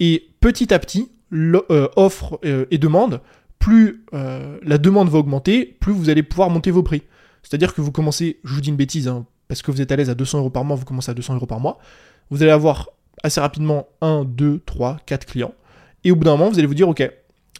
[0.00, 3.20] Et petit à petit, l'offre offre euh, et demande,
[3.58, 7.02] plus euh, la demande va augmenter, plus vous allez pouvoir monter vos prix.
[7.42, 9.96] C'est-à-dire que vous commencez, je vous dis une bêtise, hein, parce que vous êtes à
[9.96, 11.78] l'aise à 200 euros par mois, vous commencez à 200 euros par mois.
[12.30, 12.90] Vous allez avoir
[13.22, 15.54] assez rapidement 1, 2, 3, 4 clients.
[16.04, 17.02] Et au bout d'un moment, vous allez vous dire, OK,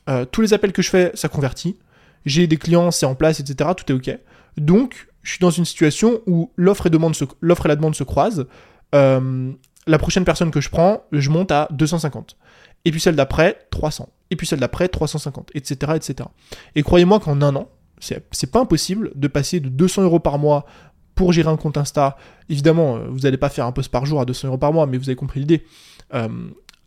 [0.09, 1.79] euh, tous les appels que je fais, ça convertit.
[2.27, 3.70] J'ai des clients, c'est en place, etc.
[3.77, 4.18] Tout est OK.
[4.57, 8.47] Donc, je suis dans une situation où l'offre et, la demande se croisent.
[8.94, 9.53] Euh,
[9.87, 12.37] la prochaine personne que je prends, je monte à 250.
[12.85, 14.09] Et puis celle d'après, 300.
[14.31, 15.92] Et puis celle d'après, 350, etc.
[15.94, 16.29] etc.
[16.75, 17.68] Et croyez-moi qu'en un an,
[18.01, 20.66] c'est pas impossible de passer de 200 euros par mois
[21.14, 22.16] pour gérer un compte Insta.
[22.49, 24.87] Évidemment, euh, vous n'allez pas faire un post par jour à 200 euros par mois,
[24.87, 25.64] mais vous avez compris l'idée.
[26.12, 26.29] Euh,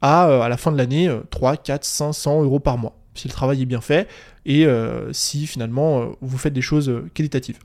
[0.02, 2.96] à, à la fin de l'année, 3, 4, 500 euros par mois.
[3.16, 4.08] Si le travail est bien fait
[4.46, 4.68] et
[5.12, 7.58] si finalement vous faites des choses qualitatives.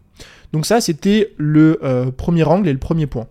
[0.54, 1.78] Donc ça, c'était le
[2.16, 3.26] premier angle et le premier point.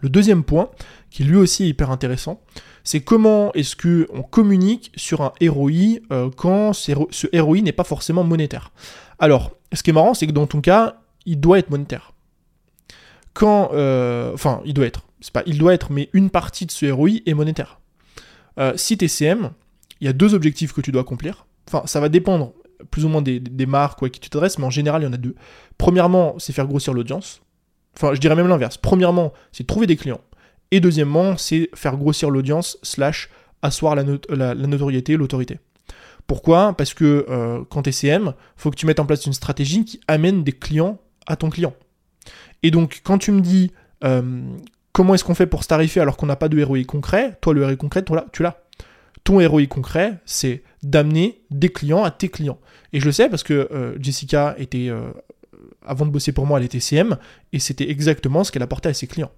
[0.00, 0.70] Le deuxième point,
[1.10, 2.42] qui lui aussi est hyper intéressant,
[2.84, 6.92] c'est comment est-ce que on communique sur un ROI euh, quand ce
[7.36, 8.70] ROI n'est pas forcément monétaire.
[9.18, 12.12] Alors, ce qui est marrant, c'est que dans ton cas, il doit être monétaire.
[13.34, 15.02] Quand, euh, enfin, il doit être.
[15.20, 17.80] C'est pas, il doit être, mais une partie de ce ROI est monétaire.
[18.58, 19.50] Euh, si tu es CM,
[20.00, 21.46] il y a deux objectifs que tu dois accomplir.
[21.68, 22.52] Enfin, ça va dépendre
[22.90, 25.08] plus ou moins des, des marques à qui tu t'adresses, mais en général, il y
[25.08, 25.34] en a deux.
[25.76, 27.42] Premièrement, c'est faire grossir l'audience.
[27.96, 28.76] Enfin, je dirais même l'inverse.
[28.76, 30.20] Premièrement, c'est trouver des clients.
[30.70, 33.30] Et deuxièmement, c'est faire grossir l'audience slash
[33.62, 35.58] asseoir la, notoriété, l'autorité.
[36.26, 36.74] Pourquoi?
[36.76, 39.84] Parce que euh, quand tu es CM, faut que tu mettes en place une stratégie
[39.84, 41.74] qui amène des clients à ton client.
[42.62, 43.72] Et donc, quand tu me dis
[44.04, 44.42] euh,
[44.92, 47.54] comment est-ce qu'on fait pour se tarifer alors qu'on n'a pas de ROI concret, toi,
[47.54, 48.56] le ROI concret, tu l'as.
[49.22, 52.58] Ton ROI concret, c'est d'amener des clients à tes clients.
[52.92, 54.90] Et je le sais parce que euh, Jessica était
[55.84, 57.16] avant de bosser pour moi, elle était CM,
[57.52, 59.32] et c'était exactement ce qu'elle apportait à ses clients.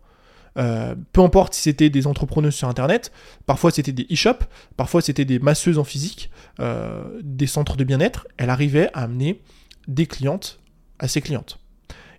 [0.58, 3.12] Euh, peu importe si c'était des entrepreneurs sur Internet,
[3.46, 4.44] parfois c'était des e-shops,
[4.76, 9.40] parfois c'était des masseuses en physique, euh, des centres de bien-être, elle arrivait à amener
[9.86, 10.58] des clientes
[10.98, 11.58] à ses clientes.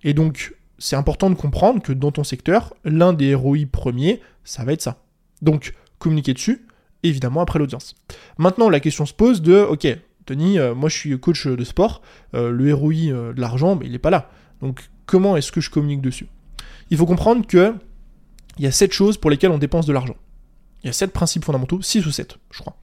[0.04, 4.63] Et donc, c'est important de comprendre que dans ton secteur, l'un des ROI premiers, ça
[4.63, 5.04] va être ça.
[5.41, 6.65] Donc, communiquer dessus,
[7.04, 7.95] évidemment, après l'audience.
[8.38, 9.88] Maintenant, la question se pose de, ok,
[10.25, 12.02] Tony, euh, moi je suis coach de sport,
[12.34, 14.30] le ROI de l'argent, mais il n'est pas là.
[14.62, 16.28] Donc comment est-ce que je communique dessus?
[16.91, 17.73] Il faut comprendre que
[18.60, 20.15] il y a sept choses pour lesquelles on dépense de l'argent.
[20.84, 22.78] Il y a sept principes fondamentaux, 6 ou 7, je crois.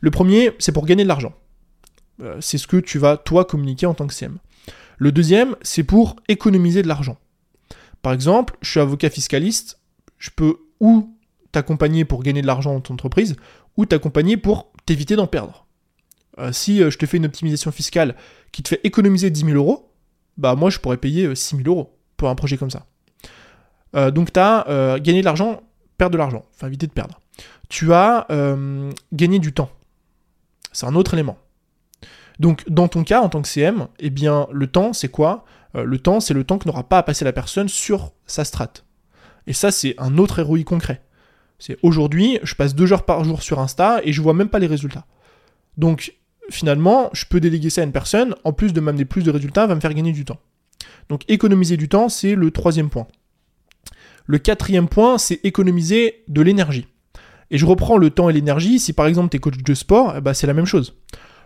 [0.00, 1.34] Le premier, c'est pour gagner de l'argent.
[2.40, 4.38] c'est ce que tu vas, toi, communiquer en tant que CM.
[4.96, 7.18] Le deuxième, c'est pour économiser de l'argent.
[8.00, 9.78] Par exemple, je suis avocat fiscaliste,
[10.18, 11.14] je peux ou
[11.52, 13.36] t'accompagner pour gagner de l'argent dans ton entreprise,
[13.76, 15.66] ou t'accompagner pour t'éviter d'en perdre.
[16.38, 18.14] Euh, si euh, je te fais une optimisation fiscale
[18.52, 19.92] qui te fait économiser 10 000 euros,
[20.36, 22.86] bah moi je pourrais payer 6 euh, 000 euros pour un projet comme ça.
[24.12, 25.62] Donc tu as gagné de l'argent,
[25.98, 27.20] perdre de l'argent, enfin éviter de perdre.
[27.68, 28.26] Tu as
[29.12, 29.70] gagné du temps.
[30.72, 31.38] C'est un autre élément.
[32.38, 35.44] Donc dans ton cas, en tant que CM, eh bien le temps c'est quoi?
[35.74, 38.84] Le temps c'est le temps que n'aura pas à passer la personne sur sa strate.
[39.46, 41.02] Et ça c'est un autre ROI concret.
[41.58, 44.58] C'est aujourd'hui, je passe deux heures par jour sur Insta et je vois même pas
[44.58, 45.06] les résultats.
[45.78, 46.14] Donc
[46.50, 49.66] finalement, je peux déléguer ça à une personne, en plus de m'amener plus de résultats,
[49.66, 50.38] va me faire gagner du temps.
[51.08, 53.06] Donc économiser du temps, c'est le troisième point.
[54.26, 56.86] Le quatrième point, c'est économiser de l'énergie.
[57.50, 60.14] Et je reprends le temps et l'énergie, si par exemple tu es coach de sport,
[60.16, 60.96] eh ben, c'est la même chose.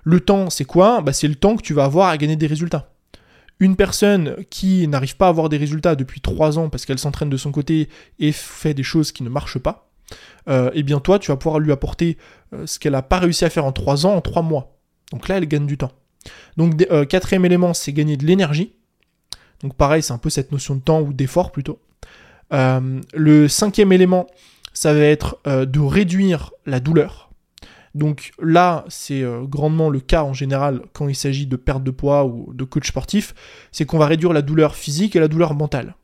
[0.02, 1.02] Le temps, c'est quoi?
[1.02, 2.94] Bah, C'est le temps que tu vas avoir à gagner des résultats.
[3.58, 7.28] Une personne qui n'arrive pas à avoir des résultats depuis trois ans parce qu'elle s'entraîne
[7.28, 9.90] de son côté et fait des choses qui ne marchent pas,
[10.48, 12.16] euh, eh bien toi, tu vas pouvoir lui apporter
[12.54, 14.78] euh, ce qu'elle n'a pas réussi à faire en trois ans, en trois mois.
[15.12, 15.92] Donc là, elle gagne du temps.
[16.56, 18.72] Donc, euh, quatrième élément, c'est gagner de l'énergie.
[19.62, 21.78] Donc pareil, c'est un peu cette notion de temps ou d'effort plutôt.
[22.52, 24.26] Euh, le cinquième élément,
[24.72, 27.30] ça va être de réduire la douleur.
[27.94, 31.90] Donc là, c'est euh, grandement le cas en général quand il s'agit de perte de
[31.90, 33.34] poids ou de coach sportif,
[33.72, 35.96] c'est qu'on va réduire la douleur physique et la douleur mentale.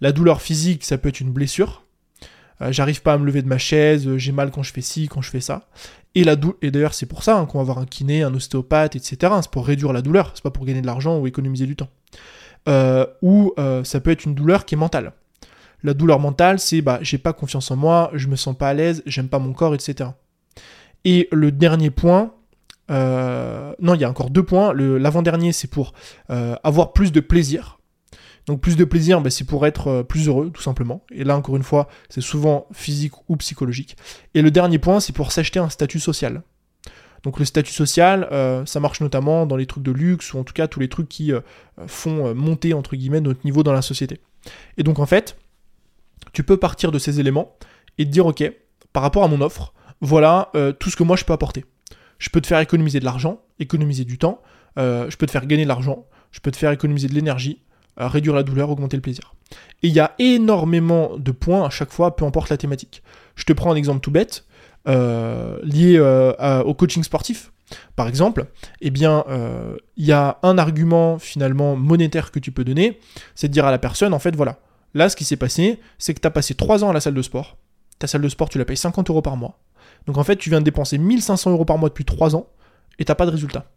[0.00, 1.84] La douleur physique, ça peut être une blessure.
[2.62, 4.80] Euh, j'arrive pas à me lever de ma chaise, euh, j'ai mal quand je fais
[4.80, 5.68] ci, quand je fais ça.
[6.14, 8.96] Et, la et d'ailleurs, c'est pour ça hein, qu'on va avoir un kiné, un ostéopathe,
[8.96, 9.32] etc.
[9.42, 11.90] C'est pour réduire la douleur, c'est pas pour gagner de l'argent ou économiser du temps.
[13.20, 15.12] ou ça peut être une douleur qui est mentale.
[15.84, 18.74] La douleur mentale, c'est bah, j'ai pas confiance en moi, je me sens pas à
[18.74, 20.10] l'aise, j'aime pas mon corps, etc.
[21.04, 22.32] Et le dernier point,
[22.90, 24.72] euh, non, il y a encore deux points.
[24.74, 25.92] L'avant-dernier, c'est pour
[26.30, 27.78] euh, avoir plus de plaisir.
[28.46, 31.02] Donc plus de plaisir, bah, c'est pour être euh, plus heureux, tout simplement.
[31.12, 33.96] Et là, encore une fois, c'est souvent physique ou psychologique.
[34.32, 36.42] Et le dernier point, c'est pour s'acheter un statut social.
[37.24, 38.28] Donc le statut social,
[38.66, 41.08] ça marche notamment dans les trucs de luxe, ou en tout cas tous les trucs
[41.08, 41.32] qui
[41.86, 44.20] font monter, entre guillemets, notre niveau dans la société.
[44.76, 45.38] Et donc en fait,
[46.34, 47.56] tu peux partir de ces éléments
[47.96, 48.52] et te dire, ok,
[48.92, 51.64] par rapport à mon offre, voilà euh, tout ce que moi je peux apporter.
[52.18, 54.42] Je peux te faire économiser de l'argent, économiser du temps,
[54.78, 57.62] euh, je peux te faire gagner de l'argent, je peux te faire économiser de l'énergie,
[58.00, 59.34] euh, réduire la douleur, augmenter le plaisir.
[59.82, 63.02] Et il y a énormément de points à chaque fois, peu importe la thématique.
[63.36, 64.44] Je te prends un exemple tout bête,
[64.86, 65.98] lié
[66.64, 67.52] au coaching sportif.
[67.96, 68.46] Par exemple,
[68.80, 69.24] eh bien,
[69.96, 72.98] il y a un argument finalement monétaire que tu peux donner,
[73.34, 74.58] c'est de dire à la personne, en fait, voilà,
[74.94, 77.14] là, ce qui s'est passé, c'est que tu as passé 3 ans à la salle
[77.14, 77.56] de sport,
[77.98, 79.58] ta salle de sport, tu la payes 50 euros par mois,
[80.06, 82.46] donc en fait, tu viens de dépenser 1500 euros par mois depuis 3 ans
[82.98, 83.70] et t'as pas de résultat.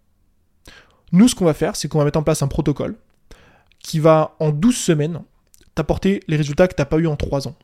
[1.11, 2.95] Nous, ce qu'on va faire, c'est qu'on va mettre en place un protocole
[3.79, 5.21] qui va, en 12 semaines,
[5.75, 7.55] t'apporter les résultats que tu n'as pas eu en 3 ans.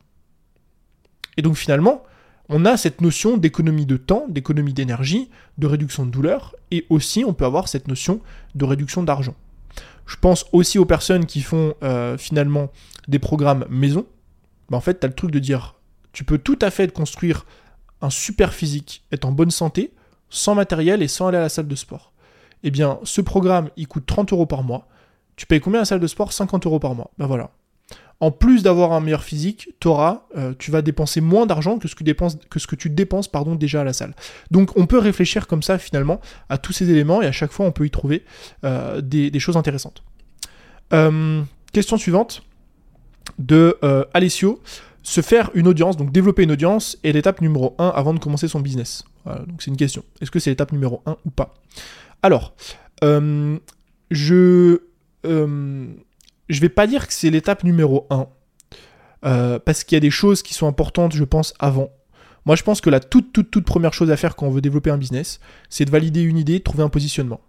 [1.36, 2.02] Et donc finalement,
[2.48, 7.24] on a cette notion d'économie de temps, d'économie d'énergie, de réduction de douleur, et aussi
[7.26, 8.20] on peut avoir cette notion
[8.54, 9.34] de réduction d'argent.
[10.06, 12.70] Je pense aussi aux personnes qui font euh, finalement
[13.08, 14.06] des programmes maison.
[14.70, 15.76] Bah, en fait, tu as le truc de dire,
[16.12, 17.46] tu peux tout à fait construire
[18.00, 19.94] un super physique, être en bonne santé,
[20.28, 22.12] sans matériel et sans aller à la salle de sport.
[22.62, 24.88] Eh bien, ce programme, il coûte 30 euros par mois.
[25.36, 26.32] Tu payes combien à la salle de sport?
[26.32, 27.10] 50 euros par mois.
[27.18, 27.50] Ben voilà.
[28.20, 31.94] En plus d'avoir un meilleur physique, auras, euh, tu vas dépenser moins d'argent que ce
[31.94, 34.14] que, tu dépenses pardon, déjà à la salle.
[34.50, 37.66] Donc on peut réfléchir comme ça finalement à tous ces éléments et à chaque fois
[37.66, 38.24] on peut y trouver
[38.64, 40.02] euh, des, choses intéressantes.
[40.92, 42.42] Euh, question suivante
[43.38, 43.78] de
[44.14, 44.62] Alessio
[45.02, 48.48] se faire une audience, donc développer une audience, est l'étape numéro 1 avant de commencer
[48.48, 50.02] son business Donc c'est une question.
[50.20, 51.54] Est-ce que c'est l'étape numéro 1 ou pas?
[52.22, 52.54] Alors,
[53.02, 54.80] je
[56.48, 58.26] je vais pas dire que c'est l'étape numéro 1.
[59.26, 61.88] Euh, parce qu'il y a des choses qui sont importantes, je pense, avant.
[62.44, 64.60] Moi, je pense que la toute, toute, toute première chose à faire quand on veut
[64.60, 67.40] développer un business, c'est de valider une idée, trouver un positionnement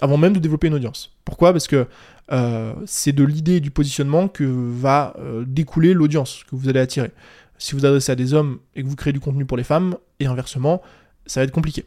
[0.00, 1.16] avant même de développer une audience.
[1.24, 1.52] Pourquoi?
[1.52, 1.86] Parce que
[2.32, 7.12] euh, c'est de l'idée du positionnement que va euh, découler l'audience que vous allez attirer.
[7.58, 9.96] Si vous adressez à des hommes et que vous créez du contenu pour les femmes,
[10.20, 10.82] et inversement,
[11.26, 11.86] ça va être compliqué.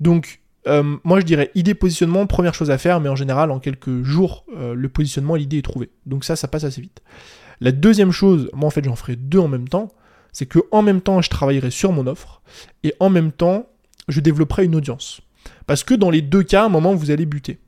[0.00, 3.58] Donc, euh, moi je dirais idée positionnement, première chose à faire, mais en général, en
[3.58, 5.90] quelques jours, le positionnement et l'idée est trouvée.
[6.06, 7.02] Donc ça, ça passe assez vite.
[7.60, 9.92] La deuxième chose, moi en fait j'en ferai deux en même temps,
[10.32, 12.42] c'est que en même temps je travaillerai sur mon offre,
[12.84, 13.68] et en même temps
[14.08, 15.20] je développerai une audience.
[15.66, 17.58] Parce que dans les deux cas, à un moment, vous allez buter.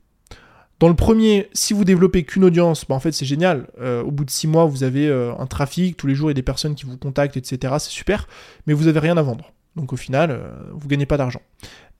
[0.79, 3.67] Dans le premier, si vous développez qu'une audience, bah en fait c'est génial.
[3.81, 6.31] Euh, au bout de six mois, vous avez euh, un trafic, tous les jours il
[6.31, 7.73] y a des personnes qui vous contactent, etc.
[7.79, 8.27] C'est super,
[8.65, 9.51] mais vous n'avez rien à vendre.
[9.75, 11.41] Donc au final, euh, vous ne gagnez pas d'argent.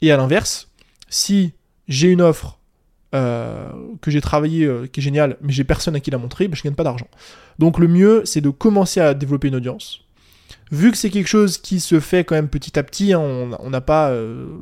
[0.01, 0.68] Et à l'inverse,
[1.09, 1.53] si
[1.87, 2.59] j'ai une offre
[3.11, 6.61] que j'ai travaillée qui est géniale, mais j'ai personne à qui la montrer, bah, je
[6.61, 7.07] ne gagne pas d'argent.
[7.57, 10.01] Donc le mieux, c'est de commencer à développer une audience
[10.71, 13.69] vu que c'est quelque chose qui se fait quand même petit à petit, hein, on
[13.69, 14.13] n'a pas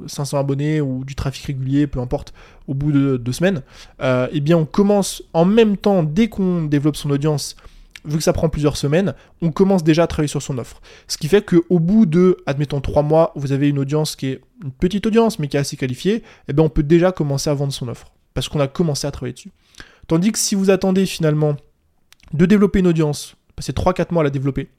[0.07, 2.33] 500 euh, abonnés ou du trafic régulier, peu importe,
[2.67, 3.61] au bout de deux semaines,
[4.01, 7.55] euh, eh bien on commence en même temps, dès qu'on développe son audience,
[8.05, 10.81] vu que ça prend plusieurs semaines, on commence déjà à travailler sur son offre.
[11.07, 14.41] Ce qui fait qu'au bout de, admettons, trois mois, vous avez une audience qui est
[14.63, 17.53] une petite audience, mais qui est assez qualifiée, eh bien on peut déjà commencer à
[17.53, 19.51] vendre son offre, parce qu'on a commencé à travailler dessus.
[20.07, 21.57] Tandis que si vous attendez finalement
[22.33, 24.69] de développer une audience, passer 3-4 mois à la développer,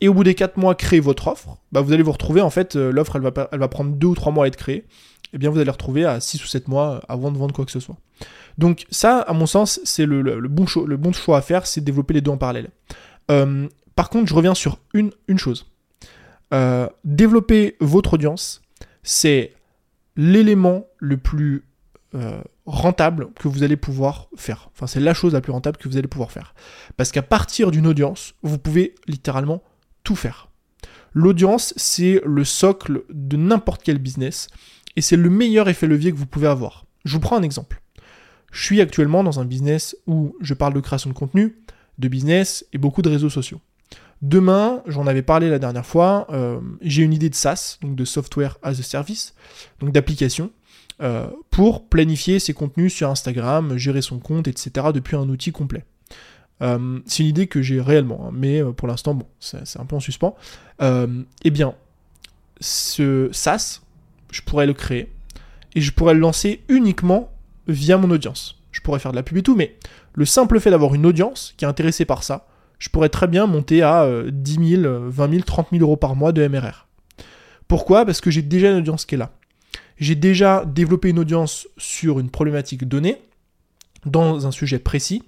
[0.00, 2.50] et au bout des 4 mois, créer votre offre, bah, vous allez vous retrouver, en
[2.50, 3.22] fait, euh, l'offre, elle
[3.60, 4.78] va, prendre 2 ou 3 mois à être créée,
[5.32, 7.64] et eh bien vous allez retrouver à 6 ou 7 mois avant de vendre quoi
[7.64, 7.96] que ce soit.
[8.58, 12.30] Donc ça, à mon sens, c'est le, bon, choix, à faire, c'est développer les deux
[12.30, 12.70] en parallèle.
[13.30, 15.66] Euh, par contre, je reviens sur une, une chose.
[17.04, 18.62] développer votre audience,
[19.02, 19.54] c'est
[20.16, 21.64] l'élément le plus
[22.70, 24.70] rentable que vous allez pouvoir faire.
[24.74, 26.54] Enfin, c'est la chose la plus rentable que vous allez pouvoir faire.
[26.96, 29.62] Parce qu'à partir d'une audience, vous pouvez littéralement
[30.04, 30.48] tout faire.
[31.12, 34.48] L'audience, c'est le socle de n'importe quel business
[34.96, 36.86] et c'est le meilleur effet levier que vous pouvez avoir.
[37.04, 37.82] Je vous prends un exemple.
[38.50, 41.56] Je suis actuellement dans un business où je parle de création de contenu,
[41.98, 43.60] de business et beaucoup de réseaux sociaux.
[44.22, 48.04] Demain, j'en avais parlé la dernière fois, euh, j'ai une idée de SaaS, donc de
[48.04, 49.34] Software as a Service,
[49.80, 50.50] donc d'application,
[51.00, 54.88] euh, pour planifier ses contenus sur Instagram, gérer son compte, etc.
[54.92, 55.84] depuis un outil complet.
[56.60, 59.96] Euh, c'est une idée que j'ai réellement, hein, mais pour l'instant, bon, c'est un peu
[59.96, 60.36] en suspens.
[60.80, 61.74] eh bien,
[62.60, 63.80] ce SaaS,
[64.30, 65.10] je pourrais le créer
[65.74, 67.32] et je pourrais le lancer uniquement
[67.66, 68.62] via mon audience.
[68.72, 69.76] Je pourrais faire de la pub et tout, mais
[70.14, 72.46] le simple fait d'avoir une audience qui est intéressée par ça,
[72.78, 76.32] je pourrais très bien monter à 10 000, 20 000, 30 000 euros par mois
[76.32, 76.86] de MRR.
[77.68, 78.04] Pourquoi?
[78.06, 79.32] Parce que j'ai déjà une audience qui est là.
[79.98, 83.20] J'ai déjà développé une audience sur une problématique donnée,
[84.06, 85.22] dans un sujet précis,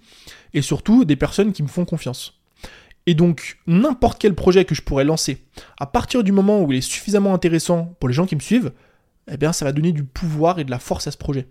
[0.54, 2.40] et surtout des personnes qui me font confiance.
[3.06, 5.44] Et donc, n'importe quel projet que je pourrais lancer,
[5.78, 8.72] à partir du moment où il est suffisamment intéressant pour les gens qui me suivent,
[9.30, 11.46] eh bien, ça va donner du pouvoir et de la force à ce projet.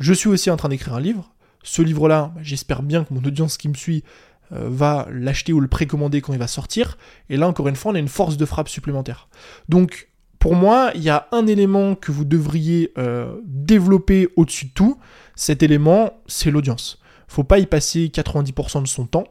[0.00, 1.30] Je suis aussi en train d'écrire un livre.
[1.62, 4.02] Ce livre-là, j'espère bien que mon audience qui me suit
[4.50, 6.96] euh, va l'acheter ou le précommander quand il va sortir.
[7.28, 9.28] Et là, encore une fois, on a une force de frappe supplémentaire.
[9.68, 10.08] Donc,
[10.38, 14.98] pour moi, il y a un élément que vous devriez euh, développer au-dessus de tout.
[15.34, 16.98] Cet élément, c'est l'audience.
[17.28, 19.24] Faut pas y passer 90% de son temps,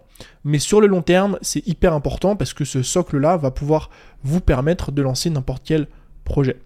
[0.43, 3.89] mais sur le long terme, c'est hyper important parce que ce socle-là va pouvoir
[4.23, 5.87] vous permettre de lancer n'importe quel
[6.25, 6.59] projet.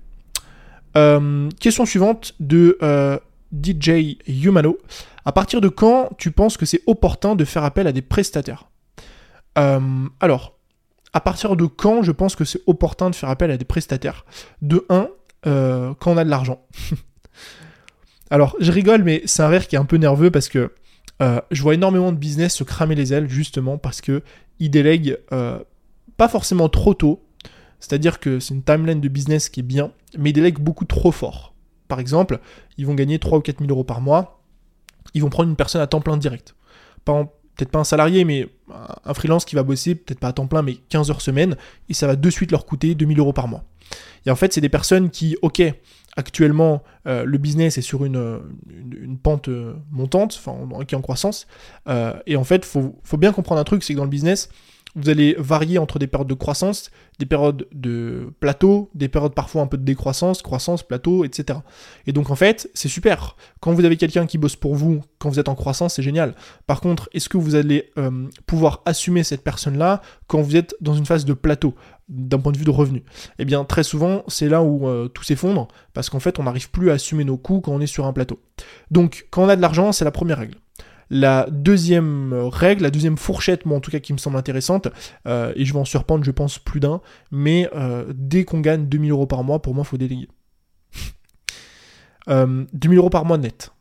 [0.97, 2.77] Euh, question suivante de
[3.53, 4.77] DJ Humano.
[5.25, 8.69] À partir de quand tu penses que c'est opportun de faire appel à des prestataires
[9.57, 9.79] euh,
[10.19, 10.57] Alors,
[11.13, 14.25] à partir de quand je pense que c'est opportun de faire appel à des prestataires
[14.61, 15.07] De 1,
[15.45, 16.65] euh, quand on a de l'argent.
[18.29, 20.73] alors, je rigole, mais c'est un rire qui est un peu nerveux parce que
[21.21, 24.23] euh, je vois énormément de business se cramer les ailes justement parce que
[24.59, 27.25] ils délèguent pas forcément trop tôt.
[27.79, 31.11] C'est-à-dire que c'est une timeline de business qui est bien, mais ils délèguent beaucoup trop
[31.11, 31.52] fort
[31.93, 32.39] par exemple,
[32.79, 34.41] ils vont gagner 3 ou 4 000 euros par mois,
[35.13, 36.55] ils vont prendre une personne à temps plein direct.
[37.05, 38.49] Peut-être pas un salarié, mais
[39.05, 41.55] un freelance qui va bosser, peut-être pas à temps plein, mais 15 heures semaine,
[41.89, 43.63] et ça va de suite leur coûter 2000 euros par mois.
[44.25, 45.61] Et en fait, c'est des personnes qui, ok,
[46.17, 48.41] actuellement, euh, le business est sur une,
[48.91, 51.45] une, pente euh, montante, enfin, qui est en croissance,
[51.87, 54.49] euh, et en fait, faut, faut, bien comprendre un truc, c'est que dans le business,
[54.95, 59.61] vous allez varier entre des périodes de croissance, des périodes de plateau, des périodes parfois
[59.63, 61.59] un peu de décroissance, croissance, plateau, etc.
[62.05, 63.35] Et donc en fait, c'est super.
[63.59, 66.35] Quand vous avez quelqu'un qui bosse pour vous, quand vous êtes en croissance, c'est génial.
[66.67, 70.93] Par contre, est-ce que vous allez euh, pouvoir assumer cette personne-là quand vous êtes dans
[70.93, 71.73] une phase de plateau
[72.09, 73.03] d'un point de vue de revenu?
[73.39, 76.69] Eh bien, très souvent, c'est là où euh, tout s'effondre, parce qu'en fait, on n'arrive
[76.69, 78.39] plus à assumer nos coûts quand on est sur un plateau.
[78.91, 80.55] Donc, quand on a de l'argent, c'est la première règle.
[81.09, 84.87] La deuxième règle, la deuxième fourchette, moi en tout cas qui me semble intéressante,
[85.27, 88.85] euh, et je vais en surprendre je pense plus d'un, mais euh, dès qu'on gagne
[88.87, 90.27] 2000 euros par mois, pour moi il faut déléguer.
[92.29, 93.71] euh, 2000 euros par mois net.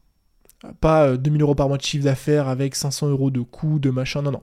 [0.80, 3.90] Pas 2000 euh, euros par mois de chiffre d'affaires avec 500 euros de coûts, de
[3.90, 4.42] machin, non, non.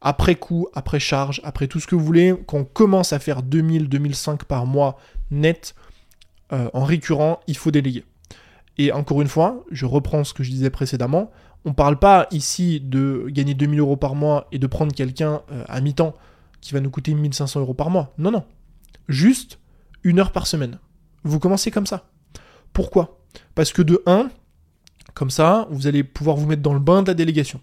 [0.00, 3.88] Après coût, après charge, après tout ce que vous voulez, quand commence à faire 2000,
[3.88, 4.98] 2005 par mois
[5.30, 5.74] net,
[6.50, 8.04] en récurrent, il faut déléguer.
[8.78, 11.32] Et encore une fois, je reprends ce que je disais précédemment,
[11.66, 15.42] on ne parle pas ici de gagner 2000 euros par mois et de prendre quelqu'un
[15.50, 16.14] euh, à mi-temps
[16.60, 18.14] qui va nous coûter 1500 euros par mois.
[18.18, 18.44] Non, non.
[19.08, 19.58] Juste
[20.04, 20.78] une heure par semaine.
[21.24, 22.08] Vous commencez comme ça.
[22.72, 23.20] Pourquoi?
[23.56, 24.30] Parce que de 1,
[25.14, 27.60] comme ça, vous allez pouvoir vous mettre dans le bain de la délégation.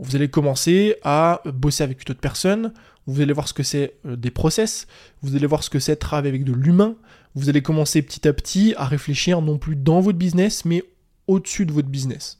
[0.00, 2.72] Vous allez commencer à bosser avec une autre personne,
[3.06, 4.88] vous allez voir ce que c'est euh, des process,
[5.22, 6.96] vous allez voir ce que c'est travailler avec de l'humain,
[7.36, 10.82] vous allez commencer petit à petit à réfléchir non plus dans votre business, mais
[11.28, 12.38] au-dessus de votre business.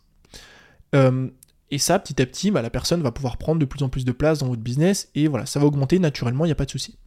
[0.94, 1.28] Euh,
[1.70, 4.04] et ça, petit à petit, bah, la personne va pouvoir prendre de plus en plus
[4.04, 6.66] de place dans votre business et voilà, ça va augmenter naturellement, il n'y a pas
[6.66, 6.98] de souci.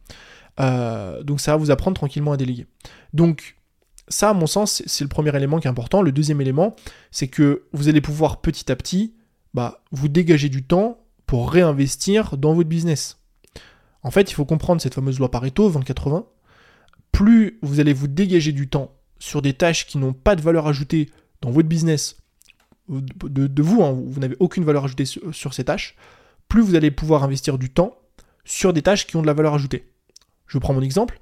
[0.58, 2.66] Euh, donc ça va vous apprendre tranquillement à déléguer.
[3.12, 3.56] Donc
[4.08, 6.02] ça, à mon sens, c'est le premier élément qui est important.
[6.02, 6.74] Le deuxième élément,
[7.10, 9.14] c'est que vous allez pouvoir petit à petit
[9.54, 13.20] bah, vous dégager du temps pour réinvestir dans votre business.
[14.02, 16.24] En fait, il faut comprendre cette fameuse loi Pareto 20-80.
[17.12, 20.66] Plus vous allez vous dégager du temps sur des tâches qui n'ont pas de valeur
[20.66, 22.16] ajoutée dans votre business
[22.88, 25.96] de, vous, hein, vous n'avez aucune valeur ajoutée sur, ces tâches,
[26.48, 27.98] plus vous allez pouvoir investir du temps
[28.44, 29.90] sur des tâches qui ont de la valeur ajoutée.
[30.46, 31.20] Je prends mon exemple.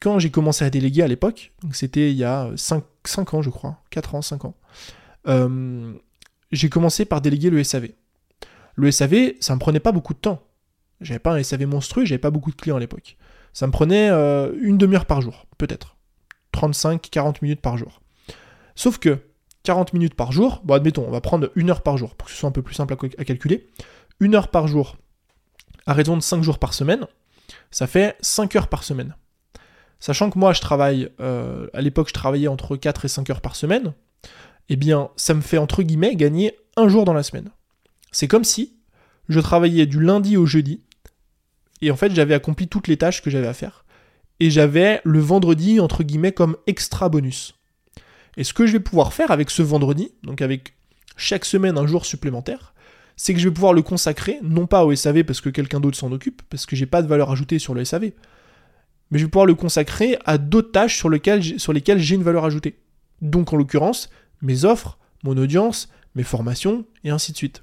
[0.00, 3.50] Quand j'ai commencé à déléguer à l'époque, c'était il y a 5, 5, ans je
[3.50, 4.54] crois, 4 ans, 5 ans,
[5.28, 5.94] euh,
[6.52, 7.88] j'ai commencé par déléguer le SAV.
[8.74, 10.42] Le SAV, ça me prenait pas beaucoup de temps.
[11.00, 13.16] J'avais pas un SAV monstrueux, j'avais pas beaucoup de clients à l'époque.
[13.52, 15.96] Ça me prenait euh, une demi-heure par jour, peut-être.
[16.52, 18.00] 35-40 minutes par jour.
[18.74, 19.18] Sauf que
[19.66, 22.32] 40 minutes par jour, bon admettons, on va prendre une heure par jour pour que
[22.32, 23.66] ce soit un peu plus simple à, calculer.
[24.20, 24.96] Une heure par jour,
[25.86, 27.08] à raison de 5 jours par semaine,
[27.72, 29.16] ça fait 5 heures par semaine.
[29.98, 33.40] Sachant que moi je travaille, euh, à l'époque je travaillais entre 4 et 5 heures
[33.40, 33.92] par semaine,
[34.68, 37.50] eh bien ça me fait entre guillemets gagner un jour dans la semaine.
[38.12, 38.76] C'est comme si
[39.28, 40.80] je travaillais du lundi au jeudi,
[41.82, 43.84] Et en fait, j'avais accompli toutes les tâches que j'avais à faire.
[44.38, 47.55] Et j'avais le vendredi, entre guillemets, comme extra bonus.
[48.36, 50.74] Et ce que je vais pouvoir faire avec ce vendredi, donc avec
[51.16, 52.74] chaque semaine un jour supplémentaire,
[53.16, 55.96] c'est que je vais pouvoir le consacrer, non pas au SAV parce que quelqu'un d'autre
[55.96, 58.12] s'en occupe, parce que j'ai pas de valeur ajoutée sur le SAV,
[59.10, 62.78] mais je vais pouvoir le consacrer à d'autres tâches sur lesquelles, j'ai une valeur ajoutée.
[63.22, 64.10] Donc en l'occurrence,
[64.42, 67.62] mes offres, mon audience, mes formations, et ainsi de suite.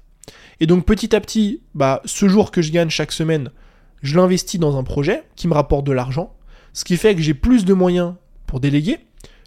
[0.58, 3.50] Et donc petit à petit, bah, ce jour que je gagne chaque semaine,
[4.02, 6.34] je l'investis dans un projet qui me rapporte de l'argent,
[6.72, 8.14] ce qui fait que j'ai plus de moyens
[8.46, 8.98] pour déléguer,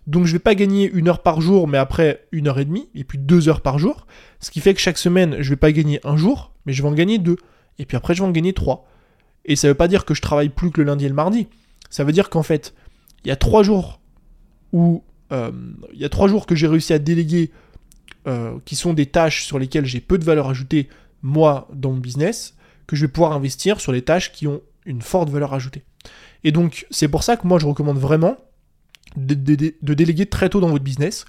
[0.07, 2.87] donc je vais pas gagner une heure par jour, mais après une heure et demie,
[2.95, 4.07] et puis deux heures par jour.
[4.39, 6.87] Ce qui fait que chaque semaine, je vais pas gagner un jour, mais je vais
[6.87, 7.35] en gagner deux.
[7.77, 8.87] Et puis après, je vais en gagner trois.
[9.43, 11.47] Et ça veut pas dire que je travaille plus que le lundi et le mardi.
[11.89, 12.73] Ça veut dire qu'en fait,
[13.25, 13.99] il y a trois jours
[14.71, 15.03] où
[15.33, 15.51] euh,
[15.93, 17.51] il y a trois jours que j'ai réussi à déléguer,
[18.27, 20.87] euh, qui sont des tâches sur lesquelles j'ai peu de valeur ajoutée
[21.21, 22.55] moi dans mon business,
[22.85, 25.83] que je vais pouvoir investir sur les tâches qui ont une forte valeur ajoutée.
[26.45, 28.37] Et donc c'est pour ça que moi je recommande vraiment
[29.17, 31.25] de, déléguer très tôt dans votre business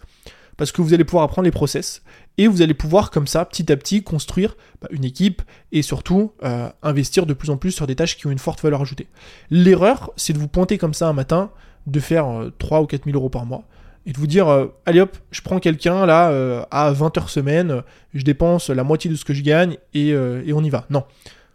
[0.57, 2.03] parce que vous allez pouvoir apprendre les process
[2.37, 6.33] et vous allez pouvoir comme ça petit à petit construire bah, une équipe et surtout
[6.43, 9.07] euh, investir de plus en plus sur des tâches qui ont une forte valeur ajoutée.
[9.51, 11.51] L'erreur, c'est de vous pointer comme ça un matin,
[11.87, 12.27] de faire
[12.59, 13.65] 3 euh, ou 4 000 euros par mois
[14.05, 17.83] et de vous dire euh, allez hop, je prends quelqu'un là à 20 heures semaine,
[18.15, 20.87] je dépense la moitié de ce que je gagne et, et on y va.
[20.91, 21.05] Non,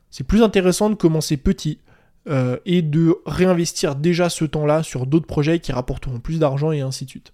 [0.10, 1.80] c'est plus intéressant de commencer petit
[2.30, 6.80] euh, et de réinvestir déjà ce temps-là sur d'autres projets qui rapporteront plus d'argent et
[6.80, 7.34] ainsi de suite.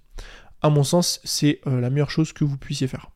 [0.64, 3.12] À mon sens, c'est euh, la meilleure chose que vous puissiez faire.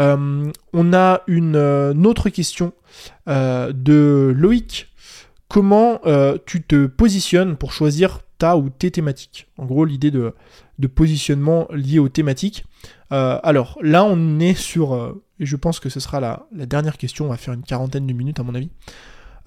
[0.00, 1.56] Euh, on a une,
[2.04, 2.72] autre question
[3.26, 4.88] de Loïc.
[5.46, 6.00] Comment
[6.44, 9.46] tu te positionnes pour choisir ta ou tes thématiques?
[9.58, 10.34] En gros, l'idée de,
[10.88, 12.64] positionnement lié aux thématiques.
[13.10, 17.26] alors là, on est sur, et je pense que ce sera la, la, dernière question,
[17.26, 18.70] on va faire une quarantaine de minutes à mon avis.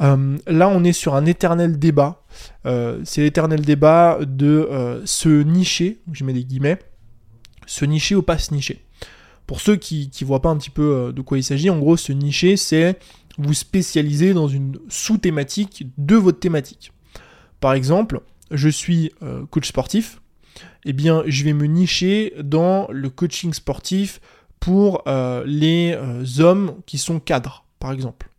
[0.03, 2.23] Euh, là, on est sur un éternel débat.
[2.65, 6.79] Euh, c'est l'éternel débat de euh, se nicher, je mets des guillemets,
[7.65, 8.83] se nicher ou pas se nicher.
[9.47, 11.97] Pour ceux qui ne voient pas un petit peu de quoi il s'agit, en gros,
[11.97, 12.97] se nicher, c'est
[13.37, 16.93] vous spécialiser dans une sous-thématique de votre thématique.
[17.59, 19.11] Par exemple, je suis
[19.49, 20.21] coach sportif,
[20.85, 24.21] eh bien, je vais me nicher dans le coaching sportif
[24.61, 25.03] pour
[25.45, 25.97] les
[26.39, 28.32] hommes qui sont cadres, par exemple.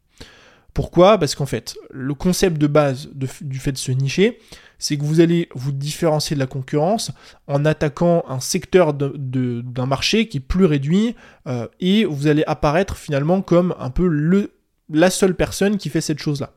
[0.75, 1.19] Pourquoi?
[1.19, 4.41] Parce qu'en fait, le concept de base du fait de se nicher,
[4.79, 7.13] c'est que vous allez vous différencier de la concurrence
[7.47, 11.15] en attaquant un secteur d'un marché qui est plus réduit
[11.47, 14.53] euh, et vous allez apparaître finalement comme un peu le,
[14.91, 16.53] la seule personne qui fait cette chose-là.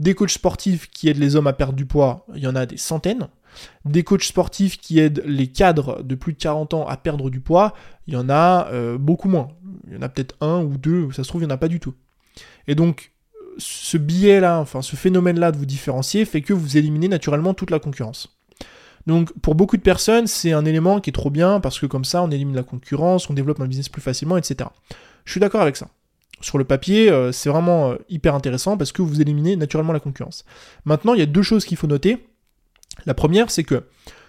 [0.00, 2.66] Des coachs sportifs qui aident les hommes à perdre du poids, il y en a
[2.66, 3.28] des centaines.
[3.86, 7.40] Des coachs sportifs qui aident les cadres de plus de 40 ans à perdre du
[7.40, 7.74] poids,
[8.06, 9.48] il y en a euh, beaucoup moins.
[9.86, 11.58] Il y en a peut-être un ou deux, ça se trouve, il n'y en a
[11.58, 11.94] pas du tout.
[12.66, 13.12] Et donc,
[13.58, 17.78] ce biais-là, enfin ce phénomène-là de vous différencier fait que vous éliminez naturellement toute la
[17.78, 18.36] concurrence.
[19.06, 22.04] Donc pour beaucoup de personnes, c'est un élément qui est trop bien parce que comme
[22.04, 24.68] ça, on élimine la concurrence, on développe un business plus facilement, etc.
[25.24, 25.88] Je suis d'accord avec ça.
[26.40, 30.00] Sur le papier, euh, c'est vraiment euh, hyper intéressant parce que vous éliminez naturellement la
[30.00, 30.44] concurrence.
[30.84, 32.26] Maintenant, il y a deux choses qu'il faut noter.
[33.06, 33.84] La première, c'est que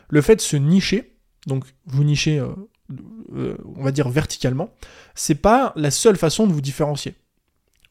[0.09, 1.17] le fait de se nicher,
[1.47, 4.69] donc vous nichez, euh, on va dire verticalement,
[5.15, 7.15] c'est pas la seule façon de vous différencier.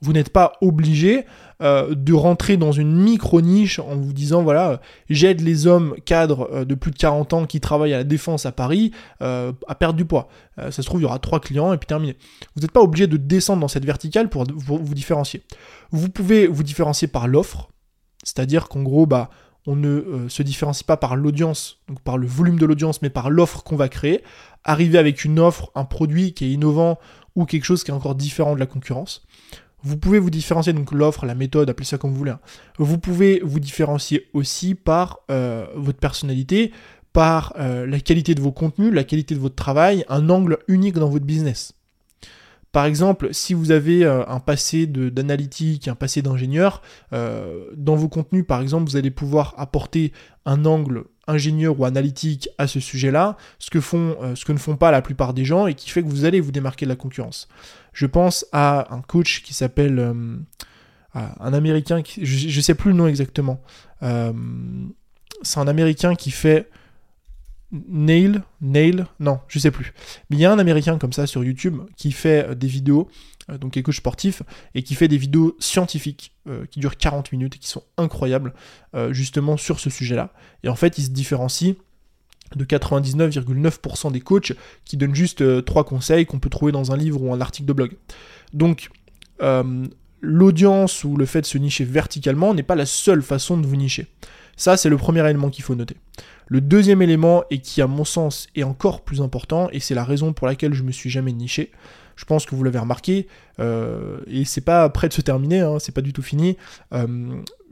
[0.03, 1.25] Vous n'êtes pas obligé
[1.63, 6.65] euh, de rentrer dans une micro-niche en vous disant voilà, j'aide les hommes cadres euh,
[6.67, 8.93] de plus de 40 ans qui travaillent à la défense à Paris
[9.23, 10.29] euh, à perdre du poids.
[10.59, 12.17] ça se trouve, il y aura trois clients et puis terminé.
[12.55, 15.43] Vous n'êtes pas obligé de descendre dans cette verticale pour, vous différencier.
[15.91, 17.71] Vous pouvez vous différencier par l'offre,
[18.23, 19.31] c'est-à-dire qu'en gros, bah,
[19.67, 23.31] on ne se différencie pas par l'audience, donc par le volume de l'audience, mais par
[23.31, 24.23] l'offre qu'on va créer.
[24.63, 26.99] Arriver avec une offre, un produit qui est innovant
[27.35, 29.27] ou quelque chose qui est encore différent de la concurrence.
[29.83, 32.33] Vous pouvez vous différencier, donc l'offre, la méthode, appelez ça comme vous voulez.
[32.33, 32.41] Hein.
[32.79, 36.73] Vous pouvez vous différencier aussi par euh, votre personnalité,
[37.13, 40.97] par euh, la qualité de vos contenus, la qualité de votre travail, un angle unique
[40.97, 41.76] dans votre business.
[42.77, 48.45] Par exemple, si vous avez euh, un passé d'analytique, un passé d'ingénieur, dans vos contenus,
[48.47, 50.13] par exemple, vous allez pouvoir apporter
[50.45, 54.77] un angle ingénieur ou analytique à ce sujet-là, ce, que font, ce que ne font
[54.77, 56.97] pas la plupart des gens et qui fait que vous allez vous démarquer de la
[56.97, 57.49] concurrence.
[57.95, 60.13] Je pense à un coach qui s'appelle
[61.17, 63.61] euh, un américain, qui, je, ne sais plus le nom exactement.
[64.03, 64.33] Euh,
[65.41, 66.69] c'est un américain qui fait
[67.73, 69.93] Nail, Nail, non, je sais plus.
[70.31, 73.09] Mais il y a un américain comme ça sur YouTube qui fait des vidéos,
[73.51, 74.43] euh, donc qui est coach sportif,
[74.75, 76.33] et qui fait des vidéos scientifiques
[76.71, 78.55] qui durent 40 minutes et qui sont incroyables,
[79.11, 80.33] justement sur ce sujet-là.
[80.63, 81.75] Et en fait, il se différencie
[82.55, 84.53] de 99,9% des coachs
[84.85, 87.67] qui donnent juste euh, trois conseils qu'on peut trouver dans un livre ou un article
[87.67, 87.97] de blog.
[88.53, 88.91] Donc,
[89.43, 89.87] euh,
[90.21, 93.77] l'audience ou le fait de se nicher verticalement n'est pas la seule façon de vous
[93.77, 94.07] nicher.
[94.57, 95.97] Ça, c'est le premier élément qu'il faut noter.
[96.47, 100.05] Le deuxième élément, et qui à mon sens est encore plus important, et c'est la
[100.05, 101.73] raison pour laquelle je me suis jamais niché,
[102.17, 103.29] je pense que vous l'avez remarqué,
[103.61, 106.57] euh, et c'est pas prêt de se terminer, hein, c'est pas du tout fini.
[106.95, 107.07] Euh,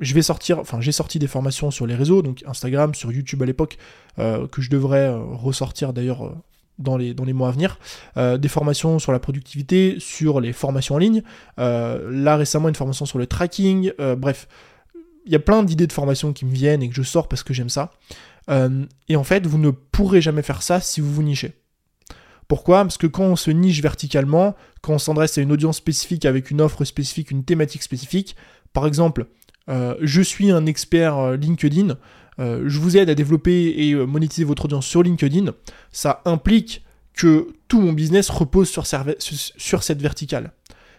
[0.00, 3.42] je vais sortir, enfin j'ai sorti des formations sur les réseaux, donc Instagram, sur YouTube
[3.42, 3.78] à l'époque,
[4.18, 6.34] euh, que je devrais ressortir d'ailleurs
[6.78, 7.78] dans les, dans les mois à venir,
[8.16, 11.22] des formations sur la productivité, sur les formations en ligne,
[11.56, 14.48] là récemment une formation sur le tracking, bref,
[15.24, 17.42] il y a plein d'idées de formations qui me viennent et que je sors parce
[17.42, 17.92] que j'aime ça.
[18.48, 21.54] et en fait, vous ne pourrez jamais faire ça si vous vous nichez.
[22.48, 22.82] Pourquoi?
[22.82, 26.50] Parce que quand on se niche verticalement, quand on s'adresse à une audience spécifique avec
[26.50, 28.36] une offre spécifique, une thématique spécifique,
[28.72, 29.26] par exemple,
[29.68, 31.96] euh, je suis un expert euh, LinkedIn,
[32.38, 35.52] euh, je vous aide à développer et monétiser votre audience sur LinkedIn,
[35.90, 40.52] ça implique que tout mon business repose sur cette verticale.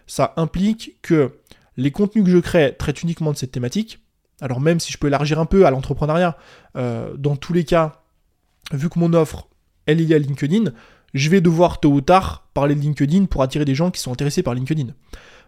[0.06, 1.32] Ça implique que
[1.76, 4.00] les contenus que je crée traitent uniquement de cette thématique.
[4.40, 6.36] Alors même si je peux élargir un peu à l'entrepreneuriat,
[6.74, 8.02] dans tous les cas,
[8.72, 9.48] vu que mon offre,
[9.86, 10.72] elle est liée à LinkedIn,
[11.14, 14.12] je vais devoir tôt ou tard parler de LinkedIn pour attirer des gens qui sont
[14.12, 14.88] intéressés par LinkedIn.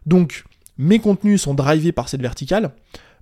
[0.07, 0.45] Donc,
[0.79, 2.71] mes contenus sont drivés par cette verticale,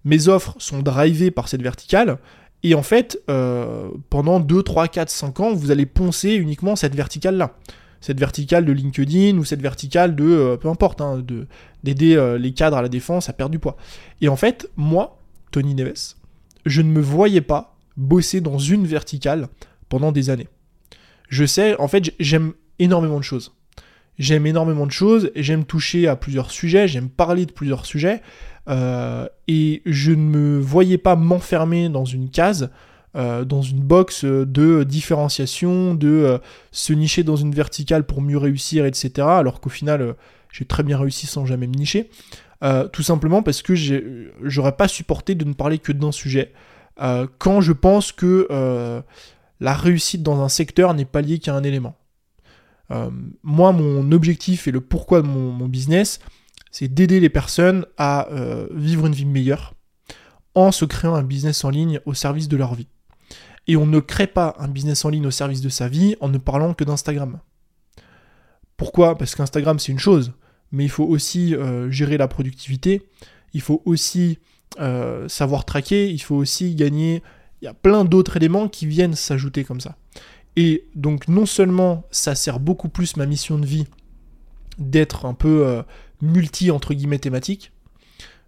[0.05, 2.19] mes offres sont drivées par cette verticale,
[2.63, 6.95] et en fait, euh, pendant 2, 3, 4, 5 ans, vous allez poncer uniquement cette
[6.95, 7.55] verticale-là.
[8.01, 11.25] Cette verticale de LinkedIn ou cette verticale de, euh, peu importe, hein,
[11.83, 13.77] d'aider euh, les cadres à la défense à perdre du poids.
[14.21, 15.16] Et en fait, moi,
[15.51, 16.15] Tony Neves,
[16.65, 19.49] je ne me voyais pas bosser dans une verticale
[19.89, 20.49] pendant des années
[21.29, 23.53] je sais, en fait, j'aime énormément de choses.
[24.19, 28.23] J'aime énormément de choses, j'aime toucher à plusieurs sujets, j'aime parler de plusieurs sujets,
[28.69, 32.71] euh, et je ne me voyais pas m'enfermer dans une case,
[33.15, 36.39] euh, dans une box de différenciation, de euh,
[36.73, 39.11] se nicher dans une verticale pour mieux réussir, etc.
[39.29, 40.15] Alors qu'au final,
[40.51, 42.09] j'ai très bien réussi sans jamais me nicher.
[42.93, 43.75] Tout simplement parce que
[44.43, 46.53] j'aurais pas supporté de ne parler que d'un sujet.
[47.39, 49.03] quand je pense que
[49.61, 51.97] la réussite dans un secteur n'est pas liée qu'à un élément.
[52.91, 53.11] Euh,
[53.43, 56.21] moi, mon objectif et le pourquoi de mon, business,
[56.71, 59.75] c'est d'aider les personnes à euh, vivre une vie meilleure
[60.55, 62.89] en se créant un business en ligne au service de leur vie.
[63.67, 66.29] Et on ne crée pas un business en ligne au service de sa vie en
[66.29, 67.41] ne parlant que d'Instagram.
[68.77, 69.19] Pourquoi?
[69.19, 70.33] Parce qu'Instagram c'est une chose,
[70.73, 73.03] mais il faut aussi euh, gérer la productivité,
[73.55, 74.39] il faut aussi
[75.29, 77.23] savoir traquer, il faut aussi gagner
[77.63, 79.97] il y a plein d'autres éléments qui viennent s'ajouter comme ça.
[80.57, 83.87] Et donc non seulement ça sert beaucoup plus ma mission de vie
[84.79, 85.83] d'être un peu euh,
[86.21, 87.73] multi entre guillemets thématique.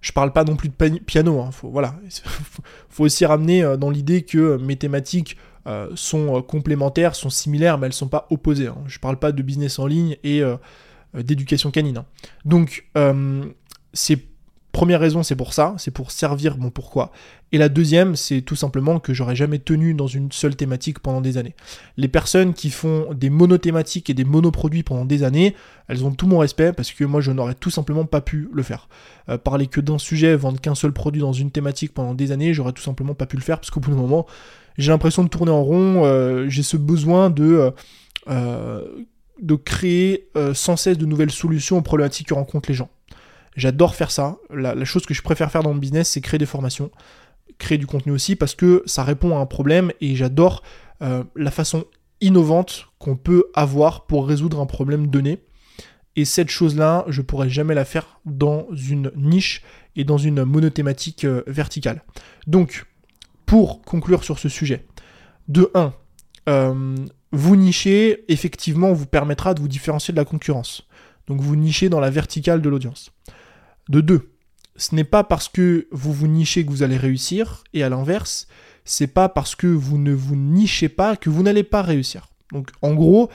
[0.01, 1.97] Je parle pas non plus de piano, hein, faut, voilà.
[2.89, 7.89] faut aussi ramener euh, dans l'idée que mes thématiques euh, sont complémentaires, sont similaires, mais
[7.89, 8.69] elles sont pas opposées.
[8.69, 8.79] Hein.
[8.87, 10.43] Je parle pas de business en ligne et
[11.15, 11.99] d'éducation canine.
[11.99, 12.07] Hein.
[12.45, 12.87] Donc
[13.93, 14.21] c'est
[14.79, 17.11] Première raison, c'est pour ça, c'est pour servir mon pourquoi.
[17.53, 21.21] Et la deuxième, c'est tout simplement que j'aurais jamais tenu dans une seule thématique pendant
[21.23, 21.57] des années.
[21.97, 25.57] Les personnes qui font des monothématiques et des monoproduits pendant des années,
[25.89, 28.63] elles ont tout mon respect parce que moi je n'aurais tout simplement pas pu le
[28.63, 28.89] faire.
[29.31, 32.53] Euh, parler que d'un sujet, vendre qu'un seul produit dans une thématique pendant des années,
[32.53, 34.27] j'aurais tout simplement pas pu le faire parce qu'au bout d'un moment,
[34.77, 37.73] j'ai l'impression de tourner en rond, euh, j'ai ce besoin de...
[38.29, 38.85] Euh,
[39.41, 42.91] de créer sans cesse de nouvelles solutions aux problématiques que rencontrent les gens.
[43.59, 44.39] J'adore faire ça.
[44.51, 46.93] La, chose que je préfère faire dans mon business, c'est créer des formations,
[47.59, 50.63] créer du contenu aussi, parce que ça répond à un problème et j'adore
[51.03, 51.85] euh, la façon
[52.21, 55.41] innovante qu'on peut avoir pour résoudre un problème donné.
[56.15, 59.63] Et cette chose-là, je pourrais jamais la faire dans une niche
[59.97, 62.05] et dans une monothématique euh, verticale.
[62.47, 62.87] Donc,
[63.45, 64.87] pour conclure sur ce sujet,
[65.49, 65.93] de 1,
[66.49, 66.95] euh,
[67.33, 70.83] vous nicher, effectivement, vous permettra de vous différencier de la concurrence.
[71.27, 73.11] Donc vous nichez dans la verticale de l'audience.
[73.89, 74.33] De deux,
[74.77, 78.47] ce n'est pas parce que vous vous nichez que vous allez réussir, et à l'inverse,
[78.85, 82.29] c'est pas parce que vous ne vous nichez pas que vous n'allez pas réussir.
[82.53, 83.29] Donc en gros,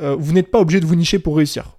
[0.00, 1.76] euh, vous n'êtes pas obligé de vous nicher pour réussir.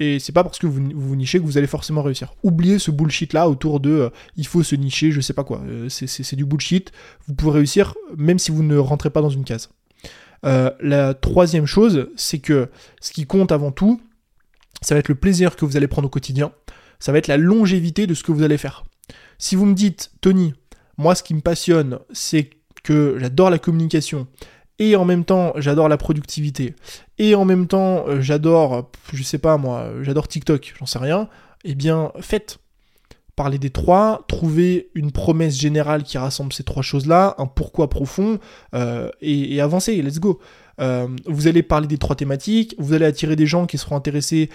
[0.00, 2.34] Et c'est pas parce que vous vous nichez que vous allez forcément réussir.
[2.42, 5.60] Oubliez ce bullshit là autour de euh, il faut se nicher, je sais pas quoi.
[5.66, 6.90] Euh, c'est du bullshit.
[7.26, 9.68] Vous pouvez réussir même si vous ne rentrez pas dans une case.
[10.42, 12.68] La troisième chose, c'est que
[13.00, 14.00] ce qui compte avant tout,
[14.82, 16.52] ça va être le plaisir que vous allez prendre au quotidien
[17.00, 18.84] ça va être la longévité de ce que vous allez faire.
[19.38, 20.54] Si vous me dites, Tony,
[20.98, 22.50] moi ce qui me passionne, c'est
[22.84, 24.28] que j'adore la communication,
[24.78, 26.76] et en même temps j'adore la productivité,
[27.18, 31.28] et en même temps euh, j'adore, je sais pas moi, j'adore TikTok, j'en sais rien,
[31.64, 32.58] eh bien faites.
[33.40, 38.38] Parlez des trois, trouvez une promesse générale qui rassemble ces trois choses-là, un pourquoi profond,
[38.74, 40.40] euh, et, avancez, let's go.
[40.78, 44.50] Euh, vous allez parler des trois thématiques, vous allez attirer des gens qui seront intéressés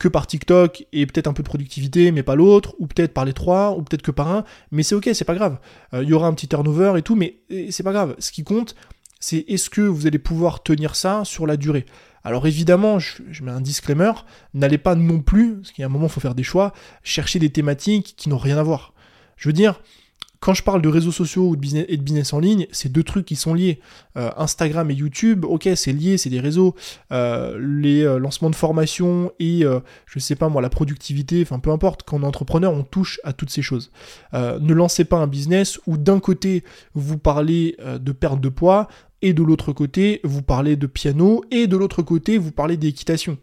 [0.00, 3.24] que par TikTok et peut-être un peu de productivité, mais pas l'autre, ou peut-être par
[3.24, 4.42] les trois, ou peut-être que par un,
[4.72, 5.60] mais c'est ok, c'est pas grave.
[5.92, 7.36] Il y aura un petit turnover et tout, mais
[7.70, 8.16] c'est pas grave.
[8.18, 8.74] Ce qui compte,
[9.20, 11.86] c'est est-ce que vous allez pouvoir tenir ça sur la durée.
[12.24, 14.12] Alors évidemment, je, mets un disclaimer,
[14.54, 16.72] n'allez pas non plus, parce qu'il y a un moment, il faut faire des choix,
[17.02, 18.92] chercher des thématiques qui n'ont rien à voir.
[19.36, 19.80] Je veux dire,
[20.40, 22.90] quand je parle de réseaux sociaux ou de business, et de business en ligne, c'est
[22.90, 23.78] deux trucs qui sont liés.
[24.16, 26.74] Euh, Instagram et YouTube, ok, c'est lié, c'est des réseaux.
[27.12, 29.64] Euh, les euh, lancements de formation et,
[30.06, 33.20] je sais pas moi, la productivité, enfin peu importe, quand on est entrepreneur, on touche
[33.22, 33.92] à toutes ces choses.
[34.32, 36.64] ne lancez pas un business où d'un côté,
[36.94, 38.88] vous parlez de perte de poids,
[39.22, 43.38] et de l'autre côté, vous parlez de piano, et de l'autre côté, vous parlez d'équitation.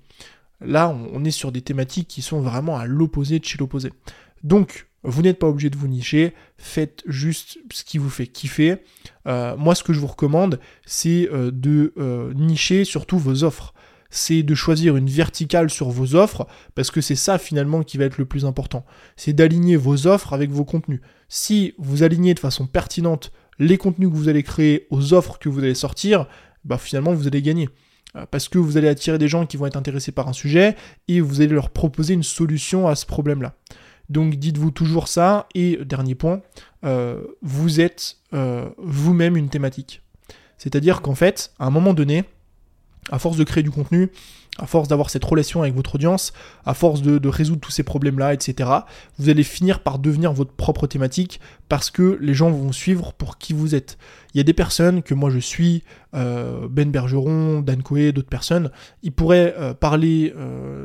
[0.60, 3.92] Là, on est sur des thématiques qui sont vraiment à l'opposé de chez l'opposé.
[4.44, 8.78] Donc, vous n'êtes pas obligé de vous nicher, faites juste ce qui vous fait kiffer.
[9.28, 13.74] Euh, moi, ce que je vous recommande, c'est euh, de euh, nicher surtout vos offres.
[14.10, 18.06] C'est de choisir une verticale sur vos offres, parce que c'est ça finalement qui va
[18.06, 18.86] être le plus important.
[19.16, 21.02] C'est d'aligner vos offres avec vos contenus.
[21.30, 25.50] Si vous alignez de façon pertinente les contenus que vous allez créer aux offres que
[25.50, 26.28] vous allez sortir,
[26.66, 27.70] bah finalement vous allez gagner
[28.32, 30.76] parce que vous allez attirer des gens qui vont être intéressés par un sujet
[31.08, 33.54] et vous allez leur proposer une solution à ce problème-là.
[34.10, 35.48] Donc dites-vous toujours ça.
[35.54, 36.42] Et dernier point,
[36.86, 40.02] euh, vous êtes euh, vous-même une thématique.
[40.58, 42.24] C'est-à-dire qu'en fait, à un moment donné,
[43.12, 44.10] à force de créer du contenu,
[44.60, 46.34] à force d'avoir cette relation avec votre audience,
[46.66, 48.70] à force de, résoudre tous ces problèmes-là, etc.,
[49.18, 51.40] vous allez finir par devenir votre propre thématique
[51.70, 53.98] parce que les gens vont suivre pour qui vous êtes.
[54.34, 55.84] Il y a des personnes que moi je suis,
[56.14, 58.72] euh, Ben Bergeron, Dan Coe, d'autres personnes,
[59.04, 60.34] ils pourraient parler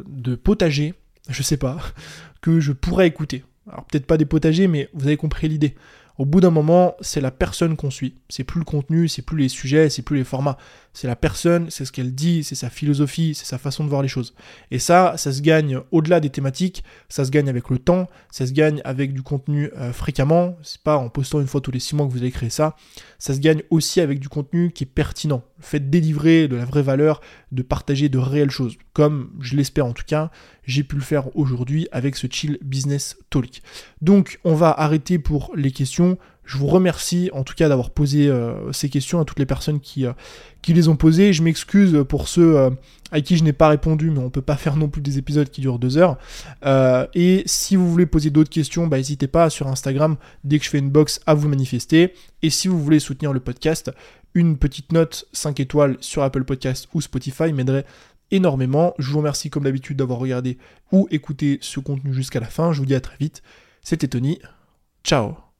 [0.06, 0.94] de potager,
[1.28, 1.78] je sais pas,
[2.40, 3.44] que je pourrais écouter.
[3.70, 5.74] Alors peut-être pas des potagers, mais vous avez compris l'idée.
[6.18, 8.14] Au bout d'un moment, c'est la personne qu'on suit.
[8.28, 10.58] C'est plus le contenu, c'est plus les sujets, c'est plus les formats.
[10.92, 14.02] C'est la personne, c'est ce qu'elle dit, c'est sa philosophie, c'est sa façon de voir
[14.02, 14.34] les choses.
[14.70, 18.46] Et ça, ça se gagne au-delà des thématiques, ça se gagne avec le temps, ça
[18.46, 20.56] se gagne avec du contenu euh, fréquemment.
[20.62, 22.76] C'est pas en postant une fois tous les six mois que vous allez créer ça.
[23.18, 25.42] Ça se gagne aussi avec du contenu qui est pertinent.
[25.58, 27.20] Le fait délivrer de la vraie valeur,
[27.52, 28.76] de partager de réelles choses.
[28.92, 30.30] Comme je l'espère en tout cas,
[30.64, 33.62] j'ai pu le faire aujourd'hui avec ce Chill Business Talk.
[34.00, 36.18] Donc, on va arrêter pour les questions.
[36.44, 39.80] Je vous remercie en tout cas d'avoir posé euh, ces questions à toutes les personnes
[39.80, 40.12] qui, euh,
[40.60, 41.32] qui les ont posées.
[41.32, 42.70] Je m'excuse pour ceux euh,
[43.12, 45.18] à qui je n'ai pas répondu, mais on ne peut pas faire non plus des
[45.18, 46.18] épisodes qui durent deux heures.
[47.14, 50.70] et si vous voulez poser d'autres questions, bah, n'hésitez pas sur Instagram, dès que je
[50.70, 52.14] fais une box, à vous manifester.
[52.42, 53.92] Et si vous voulez soutenir le podcast,
[54.34, 57.84] une petite note 5 étoiles sur Apple Podcast ou Spotify m'aiderait
[58.30, 58.94] énormément.
[58.98, 60.58] Je vous remercie comme d'habitude d'avoir regardé
[60.90, 62.72] ou écouté ce contenu jusqu'à la fin.
[62.72, 63.42] Je vous dis à très vite.
[63.82, 64.40] C'était Tony.
[65.04, 65.51] Ciao